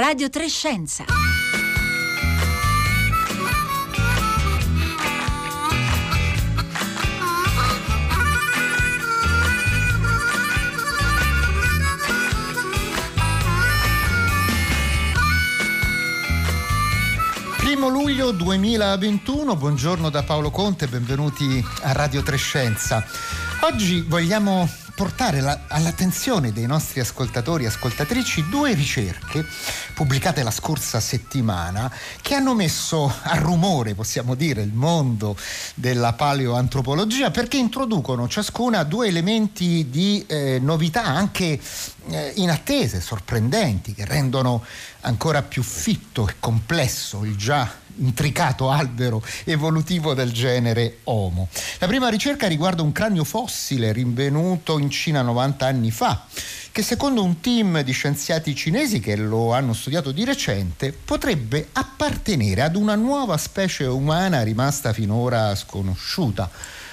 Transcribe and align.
Radio 0.00 0.30
Trescenza. 0.30 1.04
Primo 17.58 17.88
luglio 17.88 18.30
2021, 18.30 19.54
buongiorno 19.54 20.08
da 20.08 20.22
Paolo 20.22 20.50
Conte, 20.50 20.86
benvenuti 20.86 21.62
a 21.82 21.92
Radio 21.92 22.22
Trescenza. 22.22 23.04
Oggi 23.60 24.00
vogliamo 24.00 24.66
portare 25.00 25.40
la, 25.40 25.60
all'attenzione 25.68 26.52
dei 26.52 26.66
nostri 26.66 27.00
ascoltatori 27.00 27.64
e 27.64 27.68
ascoltatrici 27.68 28.50
due 28.50 28.74
ricerche 28.74 29.46
pubblicate 30.00 30.42
la 30.42 30.50
scorsa 30.50 30.98
settimana 30.98 31.92
che 32.22 32.34
hanno 32.34 32.54
messo 32.54 33.12
a 33.20 33.36
rumore, 33.36 33.94
possiamo 33.94 34.34
dire, 34.34 34.62
il 34.62 34.72
mondo 34.72 35.36
della 35.74 36.14
paleoantropologia 36.14 37.30
perché 37.30 37.58
introducono 37.58 38.26
ciascuna 38.26 38.82
due 38.84 39.08
elementi 39.08 39.90
di 39.90 40.24
eh, 40.26 40.58
novità 40.58 41.04
anche 41.04 41.60
eh, 42.08 42.32
inattese, 42.36 42.98
sorprendenti, 43.02 43.92
che 43.92 44.06
rendono 44.06 44.64
ancora 45.00 45.42
più 45.42 45.62
fitto 45.62 46.26
e 46.26 46.36
complesso 46.40 47.22
il 47.26 47.36
già 47.36 47.70
intricato 48.00 48.70
albero 48.70 49.22
evolutivo 49.44 50.14
del 50.14 50.32
genere 50.32 50.98
Homo. 51.04 51.48
La 51.78 51.86
prima 51.86 52.08
ricerca 52.08 52.46
riguarda 52.46 52.82
un 52.82 52.92
cranio 52.92 53.24
fossile 53.24 53.92
rinvenuto 53.92 54.78
in 54.78 54.90
Cina 54.90 55.22
90 55.22 55.66
anni 55.66 55.90
fa 55.90 56.26
che 56.72 56.82
secondo 56.82 57.24
un 57.24 57.40
team 57.40 57.82
di 57.82 57.92
scienziati 57.92 58.54
cinesi 58.54 59.00
che 59.00 59.16
lo 59.16 59.52
hanno 59.52 59.72
studiato 59.72 60.12
di 60.12 60.24
recente 60.24 60.92
potrebbe 60.92 61.68
appartenere 61.72 62.62
ad 62.62 62.76
una 62.76 62.94
nuova 62.94 63.36
specie 63.38 63.84
umana 63.84 64.42
rimasta 64.42 64.92
finora 64.92 65.54
sconosciuta, 65.56 66.48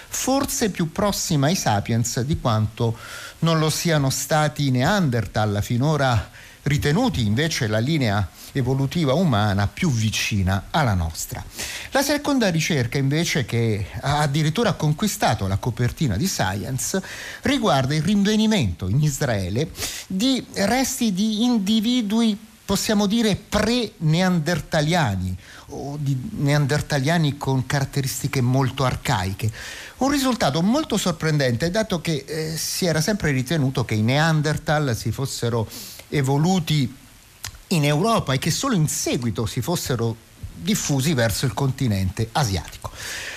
forse 0.08 0.72
più 0.72 0.92
prossima 0.92 1.48
ai 1.48 1.56
sapiens 1.56 2.22
di 2.22 2.40
quanto 2.40 2.98
non 3.40 3.60
lo 3.60 3.70
siano 3.70 4.10
stati 4.10 4.68
i 4.68 4.72
Neanderthal 4.72 5.60
finora 5.62 6.32
ritenuti 6.68 7.26
invece 7.26 7.68
la 7.68 7.80
linea 7.80 8.28
evolutiva 8.52 9.14
umana 9.14 9.68
più 9.68 9.92
vicina 9.92 10.68
alla 10.72 10.94
nostra. 10.94 11.44
La 11.92 12.02
seconda 12.02 12.50
ricerca 12.50 12.98
invece 12.98 13.46
che 13.46 13.88
ha 14.02 14.20
addirittura 14.20 14.74
conquistato 14.74 15.48
la 15.48 15.58
copertina 15.58 16.18
di 16.18 16.28
Science 16.28 17.02
riguarda 17.42 17.96
il 17.96 18.04
rinvenimento 18.04 18.88
in 18.88 19.02
Israele 19.02 19.70
di 20.08 20.46
resti 20.54 21.14
di 21.14 21.44
individui 21.44 22.38
possiamo 22.68 23.06
dire 23.06 23.38
pre-neandertaliani 23.38 25.38
o 25.68 25.96
di 25.98 26.32
neandertaliani 26.32 27.38
con 27.38 27.66
caratteristiche 27.66 28.42
molto 28.42 28.84
arcaiche. 28.84 29.50
Un 30.00 30.12
risultato 30.12 30.62
molto 30.62 30.98
sorprendente 30.98 31.72
dato 31.72 32.02
che 32.02 32.26
eh, 32.28 32.58
si 32.58 32.86
era 32.86 33.00
sempre 33.00 33.32
ritenuto 33.32 33.86
che 33.86 33.96
i 33.96 34.02
Neanderthal 34.02 34.98
si 34.98 35.12
fossero 35.12 35.66
evoluti 36.10 36.94
in 37.70 37.86
Europa 37.86 38.34
e 38.34 38.40
che 38.40 38.52
solo 38.52 38.76
in 38.76 38.88
seguito 38.88 39.46
si 39.46 39.62
fossero 39.62 40.16
diffusi 40.54 41.14
verso 41.14 41.46
il 41.46 41.54
continente 41.54 42.30
asiatico. 42.32 42.92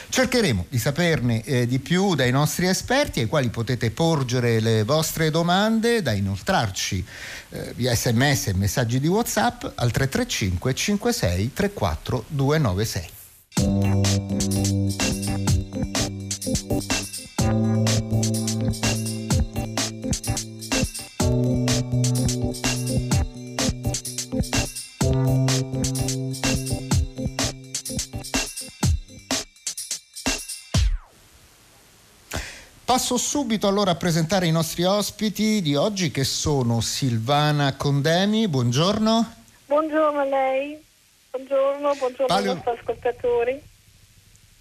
Cercheremo 0.08 0.66
di 0.68 0.78
saperne 0.78 1.42
eh, 1.44 1.66
di 1.68 1.78
più 1.78 2.16
dai 2.16 2.32
nostri 2.32 2.66
esperti 2.66 3.20
ai 3.20 3.26
quali 3.26 3.48
potete 3.48 3.92
porgere 3.92 4.58
le 4.58 4.82
vostre 4.82 5.30
domande 5.30 6.02
da 6.02 6.10
inoltrarci 6.12 7.04
eh, 7.50 7.72
via 7.76 7.94
sms 7.94 8.48
e 8.48 8.54
messaggi 8.54 8.98
di 8.98 9.06
whatsapp 9.06 9.62
al 9.76 9.92
335 9.92 10.74
56 10.74 11.52
34 11.52 12.24
296. 12.26 13.99
Passo 33.10 33.26
subito 33.26 33.66
allora 33.66 33.91
a 33.91 33.94
presentare 33.97 34.47
i 34.47 34.53
nostri 34.53 34.84
ospiti 34.84 35.60
di 35.62 35.75
oggi 35.75 36.12
che 36.12 36.22
sono 36.22 36.81
Silvana 36.81 37.75
Condemi, 37.75 38.47
buongiorno. 38.47 39.34
Buongiorno 39.66 40.21
a 40.21 40.25
lei, 40.25 40.81
buongiorno, 41.32 41.93
buongiorno 41.97 42.26
Palio... 42.26 42.50
ai 42.50 42.54
nostri 42.54 42.78
ascoltatori. 42.78 43.62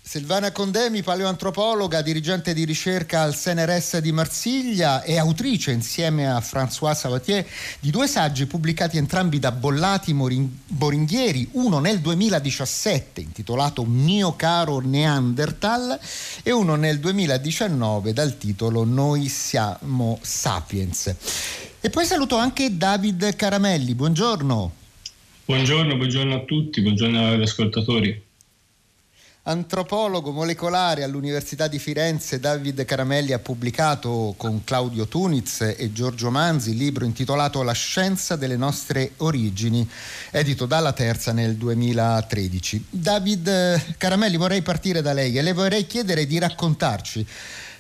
Silvana 0.09 0.51
Condemi, 0.51 1.03
paleoantropologa, 1.03 2.01
dirigente 2.01 2.55
di 2.55 2.65
ricerca 2.65 3.21
al 3.21 3.35
CNRS 3.35 3.99
di 3.99 4.11
Marsiglia 4.11 5.03
e 5.03 5.19
autrice 5.19 5.69
insieme 5.69 6.27
a 6.27 6.39
François 6.39 6.95
Savatier 6.95 7.45
di 7.79 7.91
due 7.91 8.07
saggi 8.07 8.47
pubblicati 8.47 8.97
entrambi 8.97 9.37
da 9.37 9.51
Bollati 9.51 10.15
Boringhieri, 10.65 11.49
uno 11.51 11.77
nel 11.77 11.99
2017 11.99 13.21
intitolato 13.21 13.85
Mio 13.85 14.35
caro 14.35 14.79
Neanderthal 14.79 15.99
e 16.41 16.49
uno 16.49 16.73
nel 16.73 16.97
2019 16.97 18.11
dal 18.11 18.35
titolo 18.35 18.83
Noi 18.85 19.27
siamo 19.27 20.17
Sapiens. 20.23 21.15
E 21.79 21.89
poi 21.91 22.05
saluto 22.05 22.35
anche 22.35 22.75
David 22.75 23.35
Caramelli, 23.35 23.93
buongiorno. 23.93 24.73
Buongiorno, 25.45 25.97
buongiorno 25.97 26.33
a 26.33 26.39
tutti, 26.45 26.81
buongiorno 26.81 27.27
agli 27.27 27.43
ascoltatori 27.43 28.27
antropologo 29.43 30.31
molecolare 30.31 31.03
all'Università 31.03 31.67
di 31.67 31.79
Firenze, 31.79 32.39
David 32.39 32.83
Caramelli 32.85 33.31
ha 33.31 33.39
pubblicato 33.39 34.33
con 34.37 34.63
Claudio 34.63 35.07
Tuniz 35.07 35.61
e 35.61 35.91
Giorgio 35.93 36.29
Manzi 36.29 36.71
il 36.71 36.77
libro 36.77 37.05
intitolato 37.05 37.63
La 37.63 37.71
scienza 37.71 38.35
delle 38.35 38.57
nostre 38.57 39.13
origini, 39.17 39.89
edito 40.31 40.65
dalla 40.65 40.93
Terza 40.93 41.31
nel 41.31 41.55
2013. 41.55 42.85
David 42.89 43.97
Caramelli, 43.97 44.37
vorrei 44.37 44.61
partire 44.61 45.01
da 45.01 45.13
lei 45.13 45.37
e 45.37 45.41
le 45.41 45.53
vorrei 45.53 45.87
chiedere 45.87 46.25
di 46.25 46.37
raccontarci 46.37 47.25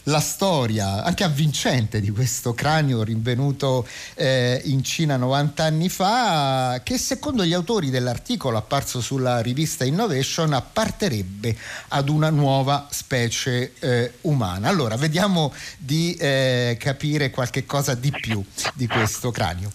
la 0.03 0.19
storia 0.19 1.03
anche 1.03 1.23
avvincente 1.23 1.99
di 2.01 2.09
questo 2.09 2.53
cranio 2.53 3.03
rinvenuto 3.03 3.87
eh, 4.15 4.61
in 4.65 4.83
Cina 4.83 5.17
90 5.17 5.63
anni 5.63 5.89
fa, 5.89 6.81
che 6.83 6.97
secondo 6.97 7.45
gli 7.45 7.53
autori 7.53 7.89
dell'articolo 7.89 8.57
apparso 8.57 9.01
sulla 9.01 9.41
rivista 9.41 9.83
Innovation 9.83 10.53
apparterebbe 10.53 11.55
ad 11.89 12.09
una 12.09 12.29
nuova 12.29 12.87
specie 12.89 13.73
eh, 13.79 14.13
umana. 14.21 14.67
Allora, 14.67 14.95
vediamo 14.95 15.53
di 15.77 16.13
eh, 16.15 16.77
capire 16.79 17.29
qualche 17.29 17.65
cosa 17.65 17.93
di 17.93 18.11
più 18.11 18.43
di 18.73 18.87
questo 18.87 19.31
cranio. 19.31 19.71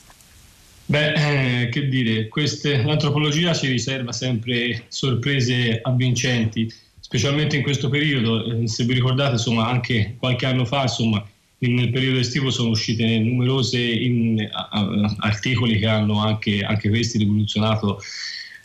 Beh, 0.86 1.62
eh, 1.62 1.68
che 1.70 1.88
dire, 1.88 2.28
queste, 2.28 2.82
l'antropologia 2.82 3.54
ci 3.54 3.68
riserva 3.68 4.12
sempre 4.12 4.84
sorprese 4.88 5.78
avvincenti 5.82 6.70
specialmente 7.14 7.54
in 7.54 7.62
questo 7.62 7.88
periodo. 7.88 8.44
Eh, 8.44 8.66
se 8.66 8.82
vi 8.82 8.94
ricordate, 8.94 9.34
insomma, 9.34 9.69
anche 9.69 10.16
qualche 10.19 10.47
anno 10.47 10.64
fa, 10.64 10.82
insomma, 10.82 11.25
nel 11.58 11.91
periodo 11.91 12.19
estivo 12.19 12.50
sono 12.50 12.70
uscite 12.70 13.19
numerose 13.20 13.80
in, 13.80 14.48
a, 14.50 14.69
a, 14.69 15.16
articoli 15.20 15.78
che 15.78 15.86
hanno 15.86 16.19
anche, 16.20 16.62
anche 16.62 16.88
questi 16.88 17.19
rivoluzionato 17.19 18.00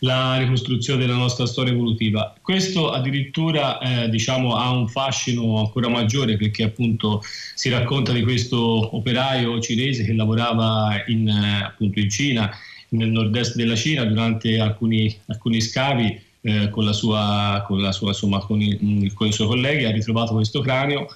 la 0.00 0.36
ricostruzione 0.38 0.98
della 0.98 1.16
nostra 1.16 1.46
storia 1.46 1.72
evolutiva. 1.72 2.34
Questo 2.42 2.90
addirittura 2.90 3.78
eh, 3.78 4.08
diciamo, 4.08 4.56
ha 4.56 4.70
un 4.72 4.88
fascino 4.88 5.58
ancora 5.58 5.88
maggiore 5.88 6.36
perché 6.36 6.64
appunto 6.64 7.22
si 7.54 7.68
racconta 7.68 8.12
di 8.12 8.22
questo 8.22 8.96
operaio 8.96 9.60
cinese 9.60 10.04
che 10.04 10.12
lavorava 10.12 11.04
in, 11.06 11.28
eh, 11.28 11.62
appunto 11.62 12.00
in 12.00 12.10
Cina, 12.10 12.50
nel 12.88 13.10
nord-est 13.10 13.54
della 13.54 13.76
Cina, 13.76 14.04
durante 14.04 14.58
alcuni, 14.58 15.16
alcuni 15.26 15.60
scavi 15.60 16.28
eh, 16.42 16.68
con, 16.70 16.92
sua, 16.92 17.64
con, 17.66 17.92
sua, 17.92 18.08
insomma, 18.08 18.38
con, 18.40 18.60
i, 18.60 19.10
con, 19.14 19.26
i, 19.26 19.32
suoi 19.32 19.46
colleghi, 19.48 19.84
ha 19.84 19.90
ritrovato 19.90 20.34
questo 20.34 20.60
cranio, 20.60 21.06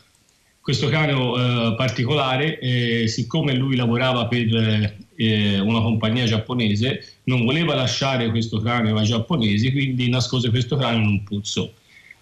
questo 0.60 0.88
cranio 0.88 1.36
eh, 1.36 1.74
particolare, 1.76 2.58
eh, 2.58 3.08
siccome 3.08 3.54
lui 3.54 3.76
lavorava 3.76 4.26
per 4.26 4.94
eh, 5.16 5.58
una 5.60 5.80
compagnia 5.80 6.24
giapponese, 6.24 7.18
non 7.24 7.44
voleva 7.44 7.74
lasciare 7.74 8.30
questo 8.30 8.60
cranio 8.60 8.96
ai 8.96 9.06
giapponesi, 9.06 9.70
quindi 9.70 10.08
nascose 10.08 10.50
questo 10.50 10.76
cranio 10.76 11.00
in 11.00 11.06
un 11.06 11.24
pozzo. 11.24 11.72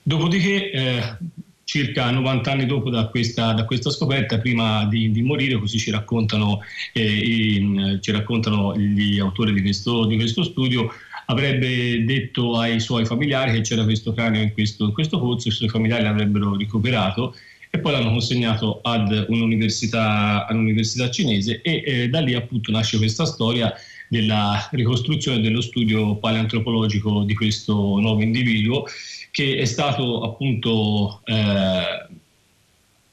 Dopodiché, 0.02 0.70
eh, 0.70 1.16
circa 1.64 2.10
90 2.10 2.50
anni 2.50 2.66
dopo 2.66 2.90
da 2.90 3.06
questa, 3.06 3.52
da 3.52 3.64
questa 3.64 3.90
scoperta, 3.90 4.38
prima 4.38 4.84
di, 4.86 5.10
di, 5.10 5.22
morire, 5.22 5.58
così 5.58 5.78
ci 5.78 5.90
raccontano, 5.90 6.60
eh, 6.92 7.54
in, 7.56 7.98
ci 8.02 8.10
raccontano 8.10 8.76
gli 8.76 9.18
autori 9.18 9.54
di 9.54 9.62
questo, 9.62 10.04
di 10.04 10.16
questo 10.16 10.42
studio, 10.42 10.92
avrebbe 11.26 12.04
detto 12.04 12.58
ai 12.58 12.80
suoi 12.80 13.04
familiari 13.04 13.52
che 13.52 13.60
c'era 13.60 13.84
questo 13.84 14.12
cranio 14.12 14.40
in 14.40 14.52
questo, 14.52 14.84
in 14.84 14.92
questo 14.92 15.18
pozzo, 15.18 15.48
i 15.48 15.52
suoi 15.52 15.68
familiari 15.68 16.02
l'avrebbero 16.02 16.56
ricoverato 16.56 17.34
e 17.70 17.78
poi 17.78 17.92
l'hanno 17.92 18.10
consegnato 18.10 18.80
ad 18.82 19.26
un'università, 19.28 20.46
all'università 20.46 21.10
cinese 21.10 21.62
e 21.62 21.82
eh, 21.86 22.08
da 22.08 22.20
lì 22.20 22.34
appunto 22.34 22.70
nasce 22.70 22.98
questa 22.98 23.24
storia 23.24 23.72
della 24.08 24.68
ricostruzione 24.72 25.40
dello 25.40 25.62
studio 25.62 26.16
paleantropologico 26.16 27.22
di 27.22 27.34
questo 27.34 27.72
nuovo 27.72 28.20
individuo 28.20 28.84
che 29.30 29.56
è 29.56 29.64
stato 29.64 30.20
appunto 30.22 31.22
eh, 31.24 32.06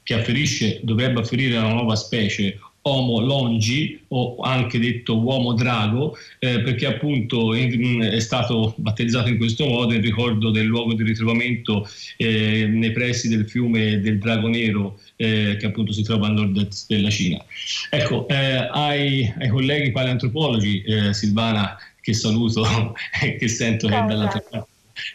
che 0.02 0.14
afferisce, 0.14 0.80
dovrebbe 0.82 1.20
afferire 1.20 1.56
a 1.56 1.64
una 1.64 1.74
nuova 1.74 1.96
specie 1.96 2.58
Homo 2.82 3.20
longi 3.20 4.00
o 4.08 4.38
anche 4.38 4.78
detto 4.78 5.18
uomo 5.18 5.52
drago 5.52 6.16
eh, 6.38 6.60
perché 6.62 6.86
appunto 6.86 7.52
è 7.54 8.20
stato 8.20 8.74
battezzato 8.78 9.28
in 9.28 9.36
questo 9.36 9.66
modo 9.66 9.92
in 9.92 10.00
ricordo 10.00 10.50
del 10.50 10.64
luogo 10.64 10.94
di 10.94 11.02
ritrovamento 11.02 11.86
eh, 12.16 12.66
nei 12.66 12.92
pressi 12.92 13.28
del 13.28 13.48
fiume 13.48 14.00
del 14.00 14.18
Drago 14.18 14.48
Nero 14.48 14.98
eh, 15.16 15.56
che 15.58 15.66
appunto 15.66 15.92
si 15.92 16.02
trova 16.02 16.28
a 16.28 16.30
nord 16.30 16.68
della 16.88 17.10
Cina. 17.10 17.44
Ecco, 17.90 18.26
eh, 18.28 18.68
ai, 18.70 19.32
ai, 19.38 19.48
colleghi 19.48 19.90
paleantropologi, 19.90 20.82
eh, 20.82 21.12
Silvana 21.12 21.76
che 22.00 22.14
saluto 22.14 22.64
e 23.22 23.36
che 23.36 23.48
sento 23.48 23.88
che 23.88 23.98
è, 23.98 24.04
dall'altra, 24.04 24.66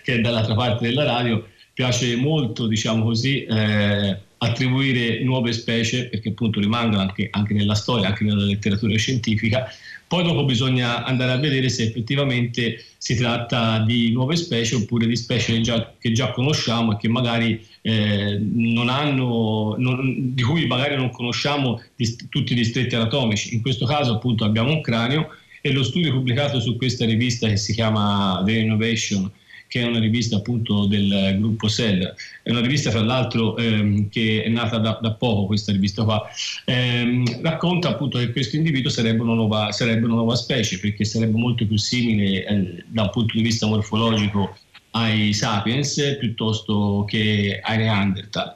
che 0.03 0.13
è, 0.13 0.19
dall'altra, 0.19 0.53
parte 0.53 0.85
della 0.85 1.03
radio, 1.03 1.47
piace 1.73 2.15
molto 2.15 2.67
diciamo 2.67 3.03
così 3.03 3.43
eh, 3.43 4.17
attribuire 4.37 5.23
nuove 5.23 5.53
specie, 5.53 6.07
perché 6.07 6.29
appunto 6.29 6.59
rimangono 6.59 7.01
anche, 7.01 7.27
anche, 7.31 7.53
nella 7.53 7.75
storia, 7.75 8.07
anche 8.07 8.23
nella 8.23 8.43
letteratura 8.43 8.95
scientifica. 8.97 9.67
Poi 10.07 10.23
dopo 10.23 10.45
bisogna 10.45 11.03
andare 11.03 11.31
a 11.31 11.37
vedere 11.37 11.67
se 11.69 11.83
effettivamente 11.83 12.83
si 12.97 13.15
tratta 13.15 13.79
di 13.79 14.11
nuove 14.11 14.35
specie 14.35 14.75
oppure 14.75 15.07
di 15.07 15.15
specie 15.15 15.59
già, 15.61 15.93
che 15.97 16.11
già 16.11 16.31
conosciamo 16.31 16.93
e 16.93 16.97
che 16.97 17.07
magari 17.07 17.65
eh, 17.81 18.39
non 18.39 18.89
hanno, 18.89 19.75
non, 19.77 20.33
di 20.35 20.43
cui 20.43 20.67
magari 20.67 20.95
non 20.95 21.09
conosciamo 21.09 21.81
dist- 21.95 22.27
tutti 22.29 22.53
i 22.53 22.55
distretti 22.55 22.95
anatomici. 22.95 23.55
In 23.55 23.61
questo 23.61 23.85
caso 23.85 24.13
appunto 24.13 24.43
abbiamo 24.43 24.71
un 24.71 24.81
cranio 24.81 25.29
e 25.61 25.71
lo 25.71 25.83
studio 25.83 26.11
pubblicato 26.11 26.59
su 26.59 26.77
questa 26.77 27.05
rivista 27.05 27.47
che 27.47 27.57
si 27.57 27.73
chiama 27.73 28.43
The 28.45 28.59
Innovation 28.59 29.31
che 29.75 29.81
è 29.81 29.85
una 29.85 29.99
rivista 29.99 30.37
appunto 30.37 30.85
del 30.85 31.35
gruppo 31.37 31.67
Cell, 31.67 32.01
è 32.43 32.49
una 32.49 32.61
rivista 32.61 32.91
fra 32.91 33.03
l'altro 33.03 33.57
ehm, 33.57 34.07
che 34.07 34.41
è 34.41 34.47
nata 34.47 34.77
da, 34.77 34.97
da, 35.01 35.11
poco 35.11 35.47
questa 35.47 35.73
rivista 35.73 36.05
qua, 36.05 36.25
ehm, 36.63 37.41
racconta 37.41 37.89
appunto 37.89 38.17
che 38.17 38.31
questo 38.31 38.55
individuo 38.55 38.89
sarebbe 38.89 39.21
una 39.21 39.33
nuova, 39.33 39.73
sarebbe 39.73 40.05
una 40.05 40.15
nuova 40.15 40.35
specie 40.35 40.79
perché 40.79 41.03
sarebbe 41.03 41.37
molto 41.37 41.67
più 41.67 41.75
simile 41.75 42.45
eh, 42.45 42.83
da 42.87 43.01
un 43.01 43.09
punto 43.09 43.35
di 43.35 43.43
vista 43.43 43.67
morfologico 43.67 44.57
ai 44.91 45.33
sapiens 45.33 46.15
piuttosto 46.21 47.03
che 47.05 47.59
ai 47.61 47.77
Neanderthal. 47.77 48.55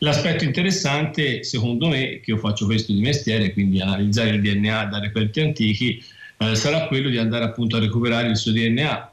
L'aspetto 0.00 0.42
interessante, 0.42 1.44
secondo 1.44 1.86
me, 1.86 2.18
che 2.18 2.32
io 2.32 2.38
faccio 2.38 2.66
questo 2.66 2.92
di 2.92 3.02
mestiere, 3.02 3.52
quindi 3.52 3.80
analizzare 3.80 4.30
il 4.30 4.40
DNA 4.40 4.86
da 4.86 4.98
reperti 4.98 5.42
antichi, 5.42 6.02
eh, 6.38 6.56
sarà 6.56 6.88
quello 6.88 7.08
di 7.08 7.18
andare 7.18 7.44
appunto 7.44 7.76
a 7.76 7.78
recuperare 7.78 8.26
il 8.26 8.36
suo 8.36 8.50
DNA 8.50 9.12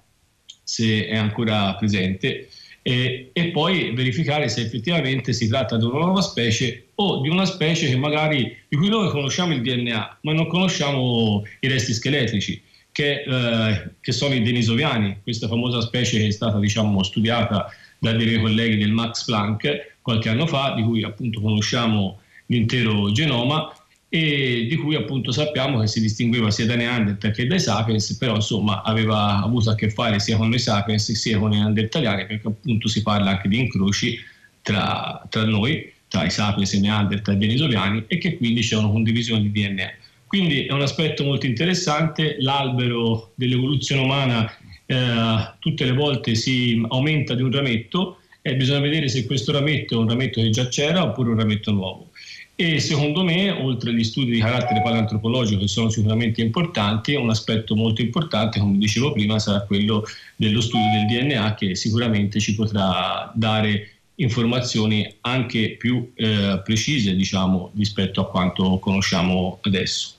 se 0.74 1.06
è 1.06 1.16
ancora 1.16 1.76
presente 1.76 2.50
e, 2.82 3.30
e, 3.32 3.52
poi 3.52 3.92
verificare 3.94 4.50
se 4.50 4.62
effettivamente 4.62 5.32
si 5.32 5.48
tratta 5.48 5.78
di 5.78 5.86
una 5.86 6.00
nuova 6.00 6.22
specie 6.22 6.88
o 6.96 7.22
di 7.22 7.30
una 7.30 7.46
specie 7.46 7.88
che 7.88 7.96
magari, 7.96 8.58
di 8.68 8.76
cui 8.76 8.90
noi 8.90 9.10
conosciamo 9.10 9.54
il 9.54 9.62
DNA 9.62 10.18
ma 10.22 10.34
non 10.34 10.48
conosciamo 10.48 11.44
i 11.60 11.68
resti 11.68 11.94
scheletrici 11.94 12.60
che, 12.92 13.24
eh, 13.24 13.92
che 14.02 14.12
sono 14.12 14.34
i 14.34 14.42
denisoviani, 14.42 15.20
questa 15.22 15.48
famosa 15.48 15.80
specie 15.82 16.18
che 16.18 16.28
è 16.28 16.32
stata 16.32 16.58
diciamo, 16.58 17.04
studiata 17.04 17.70
da 18.00 18.12
dei 18.12 18.40
colleghi 18.40 18.78
del 18.78 18.92
Max 18.92 19.26
Planck 19.26 19.98
qualche 20.02 20.30
anno 20.30 20.48
fa, 20.48 20.74
di 20.76 20.82
cui 20.82 21.04
appunto 21.04 21.40
conosciamo 21.40 22.20
l'intero 22.48 23.12
genoma 23.12 23.72
e 24.16 24.68
di 24.70 24.76
cui 24.76 24.94
appunto 24.94 25.32
sappiamo 25.32 25.80
che 25.80 25.88
si 25.88 26.00
distingueva 26.00 26.52
sia 26.52 26.68
dai 26.68 26.78
Neanderthal 26.78 27.32
che 27.32 27.48
dai 27.48 27.60
Sapiens, 27.60 28.16
però 28.18 28.36
insomma 28.36 28.84
aveva 28.84 29.42
avuto 29.42 29.72
a 29.72 29.76
che 29.76 29.90
fare 29.90 30.20
sia 30.20 30.38
con 30.38 30.54
i 30.54 30.60
Sapiens 30.60 31.12
sia 31.14 31.40
con 31.40 31.52
i 31.52 31.58
Neanderthaliani, 31.58 32.28
perché 32.28 32.48
appunto 32.48 32.88
si 32.88 33.02
parla 33.02 33.32
anche 33.32 33.48
di 33.48 33.58
incroci 33.58 34.20
tra, 34.62 35.26
tra 35.32 35.46
noi, 35.46 35.92
tra 36.08 36.26
i 36.26 36.30
Sapiens, 36.30 36.74
i 36.74 36.82
Neanderthal 36.82 37.34
e 37.34 37.38
i 37.38 37.40
Denisoviani, 37.40 38.04
e 38.06 38.20
che 38.20 38.38
quindi 38.38 38.62
c'è 38.62 38.76
una 38.76 38.90
condivisione 38.90 39.50
di 39.50 39.52
DNA. 39.52 39.92
Quindi 40.28 40.68
è 40.68 40.72
un 40.74 40.84
aspetto 40.84 41.24
molto 41.24 41.48
interessante, 41.48 42.36
l'albero 42.38 43.32
dell'evoluzione 43.34 44.04
umana 44.04 44.48
eh, 44.86 45.54
tutte 45.58 45.86
le 45.86 45.94
volte 45.94 46.36
si 46.36 46.80
aumenta 46.88 47.34
di 47.34 47.42
un 47.42 47.52
rametto 47.52 48.20
e 48.44 48.56
bisogna 48.56 48.82
vedere 48.82 49.08
se 49.08 49.26
questo 49.26 49.52
rametto 49.52 49.96
è 49.96 49.98
un 49.98 50.08
rametto 50.08 50.40
che 50.40 50.52
già 50.52 50.68
c'era 50.68 51.04
oppure 51.04 51.32
un 51.32 51.40
rametto 51.40 51.72
nuovo. 51.72 52.12
E 52.56 52.80
secondo 52.80 53.24
me, 53.24 53.50
oltre 53.50 53.90
agli 53.90 54.04
studi 54.04 54.32
di 54.32 54.40
carattere 54.40 54.82
paleantropologico 54.84 55.62
che 55.62 55.68
sono 55.68 55.90
sicuramente 55.90 56.42
importanti, 56.42 57.16
un 57.16 57.32
aspetto 57.32 57.76
molto 57.76 58.02
importante, 58.02 58.60
come 58.60 58.78
dicevo 58.78 59.12
prima, 59.12 59.40
sarà 59.40 59.62
quello 59.62 60.04
dello 60.36 60.62
studio 60.62 60.86
del 60.92 61.32
DNA 61.32 61.56
che 61.56 61.76
sicuramente 61.76 62.40
ci 62.40 62.54
potrà 62.54 63.32
dare 63.34 63.90
informazioni 64.16 65.16
anche 65.22 65.78
più 65.78 66.12
eh, 66.14 66.62
precise, 66.64 67.16
diciamo, 67.16 67.72
rispetto 67.76 68.22
a 68.22 68.30
quanto 68.30 68.78
conosciamo 68.78 69.58
adesso. 69.62 70.14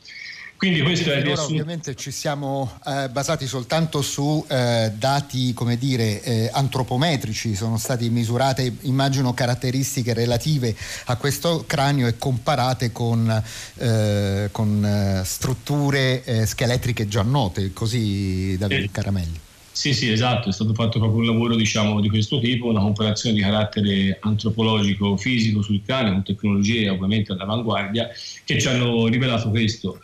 Quindi 0.57 0.83
questo 0.83 1.13
è 1.13 1.17
il 1.17 1.25
riassunto. 1.25 1.53
Ovviamente 1.53 1.95
ci 1.95 2.11
siamo 2.11 2.79
eh, 2.87 3.09
basati 3.11 3.47
soltanto 3.47 4.03
su 4.03 4.45
eh, 4.49 4.93
dati, 4.97 5.53
come 5.53 5.77
dire, 5.77 6.23
eh, 6.23 6.51
antropometrici, 6.53 7.55
sono 7.55 7.77
state 7.77 8.09
misurate, 8.09 8.73
immagino, 8.83 9.35
caratteristiche 9.35 10.15
relative 10.15 10.75
a 11.07 11.17
questo 11.17 11.65
cranio 11.67 12.07
e 12.07 12.17
comparate 12.17 12.93
con, 12.93 13.43
eh, 13.77 14.49
con 14.53 14.85
eh, 14.85 15.23
strutture 15.25 16.25
eh, 16.25 16.47
scheletriche 16.47 17.09
già 17.09 17.23
note, 17.23 17.73
così 17.73 18.57
Davide 18.57 18.91
Caramelli. 18.91 19.44
Sì, 19.75 19.93
sì, 19.93 20.09
esatto, 20.09 20.51
è 20.51 20.53
stato 20.53 20.73
fatto 20.73 21.01
proprio 21.01 21.19
un 21.19 21.27
lavoro 21.27 21.57
diciamo, 21.57 22.01
di 22.01 22.09
questo 22.09 22.39
tipo, 22.39 22.69
una 22.69 22.79
comparazione 22.79 23.35
di 23.35 23.43
carattere 23.43 24.19
antropologico, 24.21 25.17
fisico 25.17 25.63
sul 25.63 25.83
cranio, 25.85 26.13
con 26.13 26.23
tecnologie 26.23 26.89
ovviamente 26.89 27.33
all'avanguardia, 27.33 28.09
che 28.45 28.61
ci 28.61 28.69
hanno 28.69 29.09
rivelato 29.09 29.51
questo. 29.51 30.01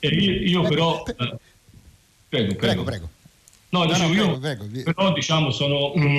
Io, 0.00 0.32
io, 0.32 0.62
però... 0.62 1.04
Eh, 1.06 1.14
prego, 1.14 1.38
prego, 2.28 2.56
prego. 2.56 2.82
prego. 2.82 3.10
No, 3.68 3.84
no, 3.84 3.96
no 3.96 4.12
io 4.12 4.38
prego, 4.40 4.66
prego. 4.66 4.92
però 4.92 5.12
diciamo 5.12 5.52
sono... 5.52 5.92
Mm, 5.96 6.16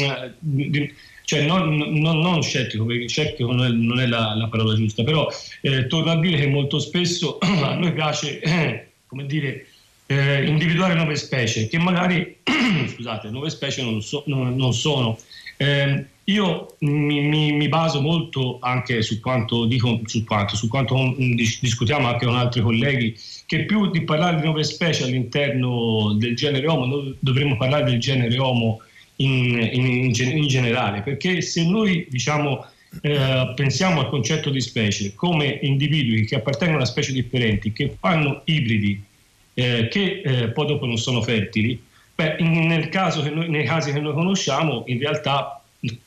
cioè 1.26 1.46
non, 1.46 1.76
non, 1.76 2.20
non, 2.20 2.42
scettico, 2.42 2.86
perché 2.86 3.10
scettico 3.10 3.52
non 3.52 3.66
è, 3.66 3.70
non 3.70 4.00
è 4.00 4.08
la, 4.08 4.34
la, 4.34 4.48
parola 4.48 4.76
giusta, 4.76 5.04
però 5.04 5.28
eh, 5.62 5.88
torno 5.88 6.12
a 6.12 6.20
dire 6.20 6.38
che 6.38 6.48
molto 6.48 6.80
spesso 6.80 7.38
a 7.44 7.76
noi 7.76 7.92
piace, 7.92 8.40
eh, 8.40 8.88
come 9.08 9.26
dire, 9.26 9.68
eh, 10.14 10.46
individuare 10.46 10.94
nuove 10.94 11.16
specie 11.16 11.68
che 11.68 11.80
magari, 11.80 12.38
scusate, 12.94 13.30
nuove 13.30 13.50
specie 13.50 13.82
non, 13.82 14.02
so, 14.02 14.24
non, 14.28 14.56
non 14.56 14.74
sono. 14.74 15.18
Eh, 15.58 16.06
io 16.26 16.76
mi, 16.80 17.22
mi, 17.22 17.52
mi, 17.52 17.68
baso 17.68 18.00
molto 18.00 18.60
anche 18.62 19.02
su 19.02 19.20
quanto 19.20 19.66
dico, 19.66 20.00
su 20.06 20.24
quanto, 20.24 20.56
su 20.56 20.70
quanto 20.70 20.96
discutiamo 21.18 22.08
anche 22.08 22.26
con 22.26 22.36
altri 22.36 22.62
colleghi, 22.62 23.16
che 23.46 23.66
più 23.66 23.90
di 23.90 24.04
parlare 24.04 24.38
di 24.38 24.44
nuove 24.44 24.64
specie 24.64 25.04
all'interno 25.04 26.14
del 26.18 26.36
genere 26.36 26.68
Homo, 26.68 26.86
noi 26.86 27.16
dovremmo 27.20 27.58
parlare 27.58 27.84
del 27.84 28.00
genere 28.00 28.38
Homo 28.40 28.82
in, 29.18 29.70
in, 29.74 30.14
in 30.16 30.48
generale, 30.48 31.02
perché 31.02 31.42
se 31.42 31.68
noi 31.68 32.08
diciamo 32.10 32.66
eh, 33.02 33.54
pensiamo 33.56 34.00
al 34.00 34.10
concetto 34.10 34.50
di 34.50 34.62
specie 34.62 35.14
come 35.16 35.60
individui 35.62 36.26
che 36.26 36.36
appartengono 36.36 36.84
a 36.84 36.86
specie 36.86 37.12
differenti, 37.12 37.74
che 37.74 37.96
fanno 38.00 38.44
ibridi 38.46 39.12
eh, 39.54 39.88
che 39.90 40.22
eh, 40.24 40.48
poi 40.50 40.68
dopo 40.68 40.86
non 40.86 40.98
sono 40.98 41.22
fertili, 41.22 41.82
beh, 42.16 42.38
nel 42.40 42.90
noi, 43.34 43.50
nei 43.50 43.66
casi 43.66 43.92
che 43.92 44.00
noi 44.00 44.14
conosciamo 44.14 44.84
in 44.88 45.00
realtà 45.00 45.62